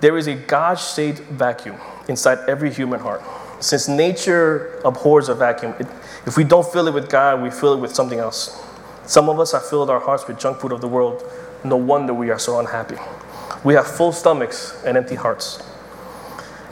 There 0.00 0.16
is 0.16 0.26
a 0.26 0.34
God 0.34 0.74
shaped 0.74 1.20
vacuum 1.20 1.76
inside 2.08 2.38
every 2.48 2.72
human 2.72 3.00
heart. 3.00 3.22
Since 3.60 3.88
nature 3.88 4.80
abhors 4.84 5.28
a 5.28 5.34
vacuum, 5.34 5.74
it, 5.80 5.86
if 6.26 6.36
we 6.36 6.44
don't 6.44 6.66
fill 6.66 6.86
it 6.86 6.94
with 6.94 7.10
God, 7.10 7.42
we 7.42 7.50
fill 7.50 7.74
it 7.74 7.80
with 7.80 7.94
something 7.94 8.18
else. 8.18 8.64
Some 9.06 9.28
of 9.28 9.40
us 9.40 9.52
have 9.52 9.66
filled 9.66 9.90
our 9.90 9.98
hearts 9.98 10.28
with 10.28 10.38
junk 10.38 10.60
food 10.60 10.70
of 10.70 10.80
the 10.80 10.88
world. 10.88 11.24
No 11.64 11.76
wonder 11.76 12.14
we 12.14 12.30
are 12.30 12.38
so 12.38 12.60
unhappy. 12.60 12.96
We 13.64 13.74
have 13.74 13.86
full 13.86 14.12
stomachs 14.12 14.80
and 14.84 14.96
empty 14.96 15.16
hearts. 15.16 15.62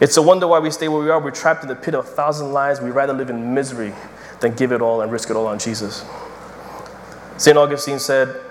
It's 0.01 0.17
a 0.17 0.23
wonder 0.23 0.47
why 0.47 0.61
we 0.61 0.71
stay 0.71 0.89
where 0.89 1.03
we 1.03 1.11
are. 1.11 1.19
We're 1.21 1.31
trapped 1.31 1.63
in 1.63 1.69
the 1.69 1.75
pit 1.75 1.95
of 1.95 2.05
a 2.05 2.09
thousand 2.09 2.53
lies. 2.53 2.81
We'd 2.81 2.91
rather 2.91 3.15
live 3.15 3.31
in 3.31 3.55
misery 3.55 3.93
than 4.41 4.55
give 4.55 4.71
it 4.71 4.83
all 4.83 5.01
and 5.01 5.11
risk 5.11 5.31
it 5.31 5.37
all 5.37 5.47
on 5.47 5.59
Jesus. 5.59 6.05
St. 7.39 7.57
Augustine 7.57 7.99
said, 7.99 8.46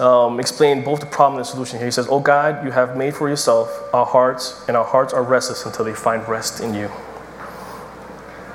um, 0.00 0.40
explain 0.40 0.82
both 0.82 1.00
the 1.00 1.06
problem 1.06 1.38
and 1.38 1.46
the 1.46 1.50
solution 1.50 1.78
here. 1.78 1.86
He 1.86 1.92
says, 1.92 2.08
Oh 2.10 2.20
God, 2.20 2.64
you 2.64 2.72
have 2.72 2.96
made 2.96 3.14
for 3.14 3.28
yourself 3.28 3.70
our 3.92 4.06
hearts, 4.06 4.64
and 4.66 4.76
our 4.76 4.84
hearts 4.84 5.12
are 5.12 5.22
restless 5.22 5.64
until 5.66 5.84
they 5.84 5.94
find 5.94 6.26
rest 6.28 6.60
in 6.60 6.74
you. 6.74 6.90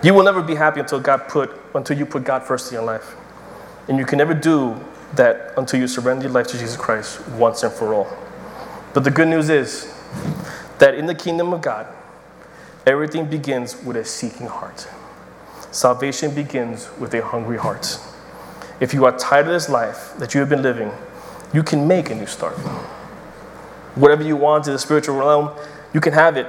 You 0.01 0.13
will 0.13 0.23
never 0.23 0.41
be 0.41 0.55
happy 0.55 0.79
until 0.79 0.99
God 0.99 1.27
put 1.27 1.51
until 1.75 1.97
you 1.97 2.05
put 2.05 2.23
God 2.23 2.43
first 2.43 2.71
in 2.71 2.75
your 2.75 2.83
life. 2.83 3.15
And 3.87 3.97
you 3.97 4.05
can 4.05 4.17
never 4.17 4.33
do 4.33 4.79
that 5.15 5.53
until 5.57 5.79
you 5.79 5.87
surrender 5.87 6.23
your 6.23 6.31
life 6.31 6.47
to 6.47 6.57
Jesus 6.57 6.77
Christ 6.77 7.27
once 7.29 7.63
and 7.63 7.73
for 7.73 7.93
all. 7.93 8.07
But 8.93 9.03
the 9.03 9.11
good 9.11 9.27
news 9.27 9.49
is 9.49 9.93
that 10.79 10.95
in 10.95 11.05
the 11.05 11.15
kingdom 11.15 11.53
of 11.53 11.61
God, 11.61 11.87
everything 12.85 13.25
begins 13.25 13.81
with 13.83 13.97
a 13.97 14.05
seeking 14.05 14.47
heart. 14.47 14.87
Salvation 15.71 16.33
begins 16.33 16.89
with 16.99 17.13
a 17.13 17.23
hungry 17.23 17.57
heart. 17.57 17.99
If 18.79 18.93
you 18.93 19.05
are 19.05 19.17
tired 19.17 19.47
of 19.47 19.53
this 19.53 19.69
life 19.69 20.13
that 20.17 20.33
you 20.33 20.39
have 20.39 20.49
been 20.49 20.61
living, 20.61 20.91
you 21.53 21.63
can 21.63 21.87
make 21.87 22.09
a 22.09 22.15
new 22.15 22.27
start. 22.27 22.55
Whatever 23.95 24.23
you 24.23 24.35
want 24.35 24.67
in 24.67 24.73
the 24.73 24.79
spiritual 24.79 25.17
realm, 25.17 25.51
you 25.93 25.99
can 25.99 26.13
have 26.13 26.37
it 26.37 26.47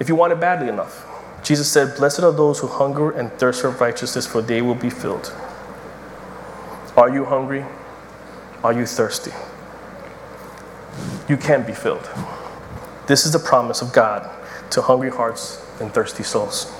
if 0.00 0.08
you 0.08 0.14
want 0.14 0.32
it 0.32 0.40
badly 0.40 0.68
enough. 0.68 1.06
Jesus 1.42 1.70
said, 1.70 1.96
Blessed 1.96 2.20
are 2.20 2.32
those 2.32 2.58
who 2.58 2.66
hunger 2.66 3.10
and 3.10 3.30
thirst 3.32 3.60
for 3.62 3.70
righteousness, 3.70 4.26
for 4.26 4.40
they 4.42 4.62
will 4.62 4.74
be 4.74 4.90
filled. 4.90 5.32
Are 6.96 7.10
you 7.10 7.24
hungry? 7.24 7.64
Are 8.62 8.72
you 8.72 8.86
thirsty? 8.86 9.32
You 11.28 11.36
can 11.36 11.66
be 11.66 11.72
filled. 11.72 12.08
This 13.06 13.26
is 13.26 13.32
the 13.32 13.38
promise 13.38 13.82
of 13.82 13.92
God 13.92 14.30
to 14.70 14.82
hungry 14.82 15.10
hearts 15.10 15.64
and 15.80 15.92
thirsty 15.92 16.22
souls. 16.22 16.72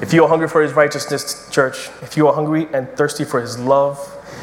If 0.00 0.12
you 0.12 0.22
are 0.22 0.28
hungry 0.28 0.48
for 0.48 0.62
his 0.62 0.74
righteousness, 0.74 1.48
church, 1.50 1.90
if 2.02 2.16
you 2.16 2.28
are 2.28 2.34
hungry 2.34 2.68
and 2.72 2.88
thirsty 2.90 3.24
for 3.24 3.40
his 3.40 3.58
love, 3.58 3.98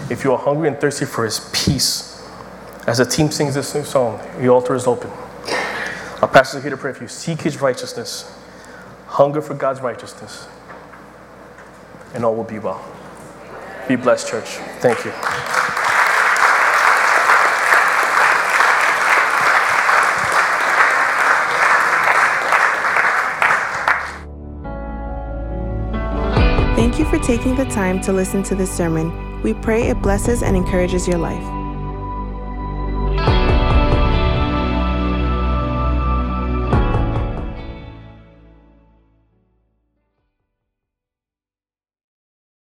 if 0.09 0.23
you 0.23 0.31
are 0.31 0.37
hungry 0.37 0.67
and 0.67 0.79
thirsty 0.79 1.05
for 1.05 1.25
his 1.25 1.49
peace, 1.53 2.23
as 2.87 2.99
the 2.99 3.05
team 3.05 3.31
sings 3.31 3.55
this 3.55 3.73
new 3.73 3.83
song, 3.83 4.19
the 4.39 4.47
altar 4.47 4.75
is 4.75 4.85
open. 4.85 5.09
Our 6.21 6.27
pastor 6.27 6.59
is 6.59 6.63
here 6.63 6.71
to 6.71 6.77
pray 6.77 6.93
for 6.93 7.03
you. 7.03 7.07
Seek 7.07 7.41
his 7.41 7.59
righteousness, 7.59 8.31
hunger 9.07 9.41
for 9.41 9.53
God's 9.53 9.81
righteousness, 9.81 10.47
and 12.13 12.23
all 12.23 12.35
will 12.35 12.43
be 12.43 12.59
well. 12.59 12.83
Be 13.87 13.95
blessed, 13.95 14.29
church. 14.29 14.47
Thank 14.79 15.03
you. 15.05 15.11
Thank 26.75 26.99
you 26.99 27.05
for 27.05 27.19
taking 27.19 27.55
the 27.55 27.65
time 27.65 27.99
to 28.01 28.13
listen 28.13 28.43
to 28.43 28.55
this 28.55 28.71
sermon. 28.71 29.34
We 29.45 29.53
pray 29.53 29.89
it 29.89 30.01
blesses 30.01 30.41
and 30.41 30.57
encourages 30.57 31.07
your 31.07 31.19
life. 31.19 31.54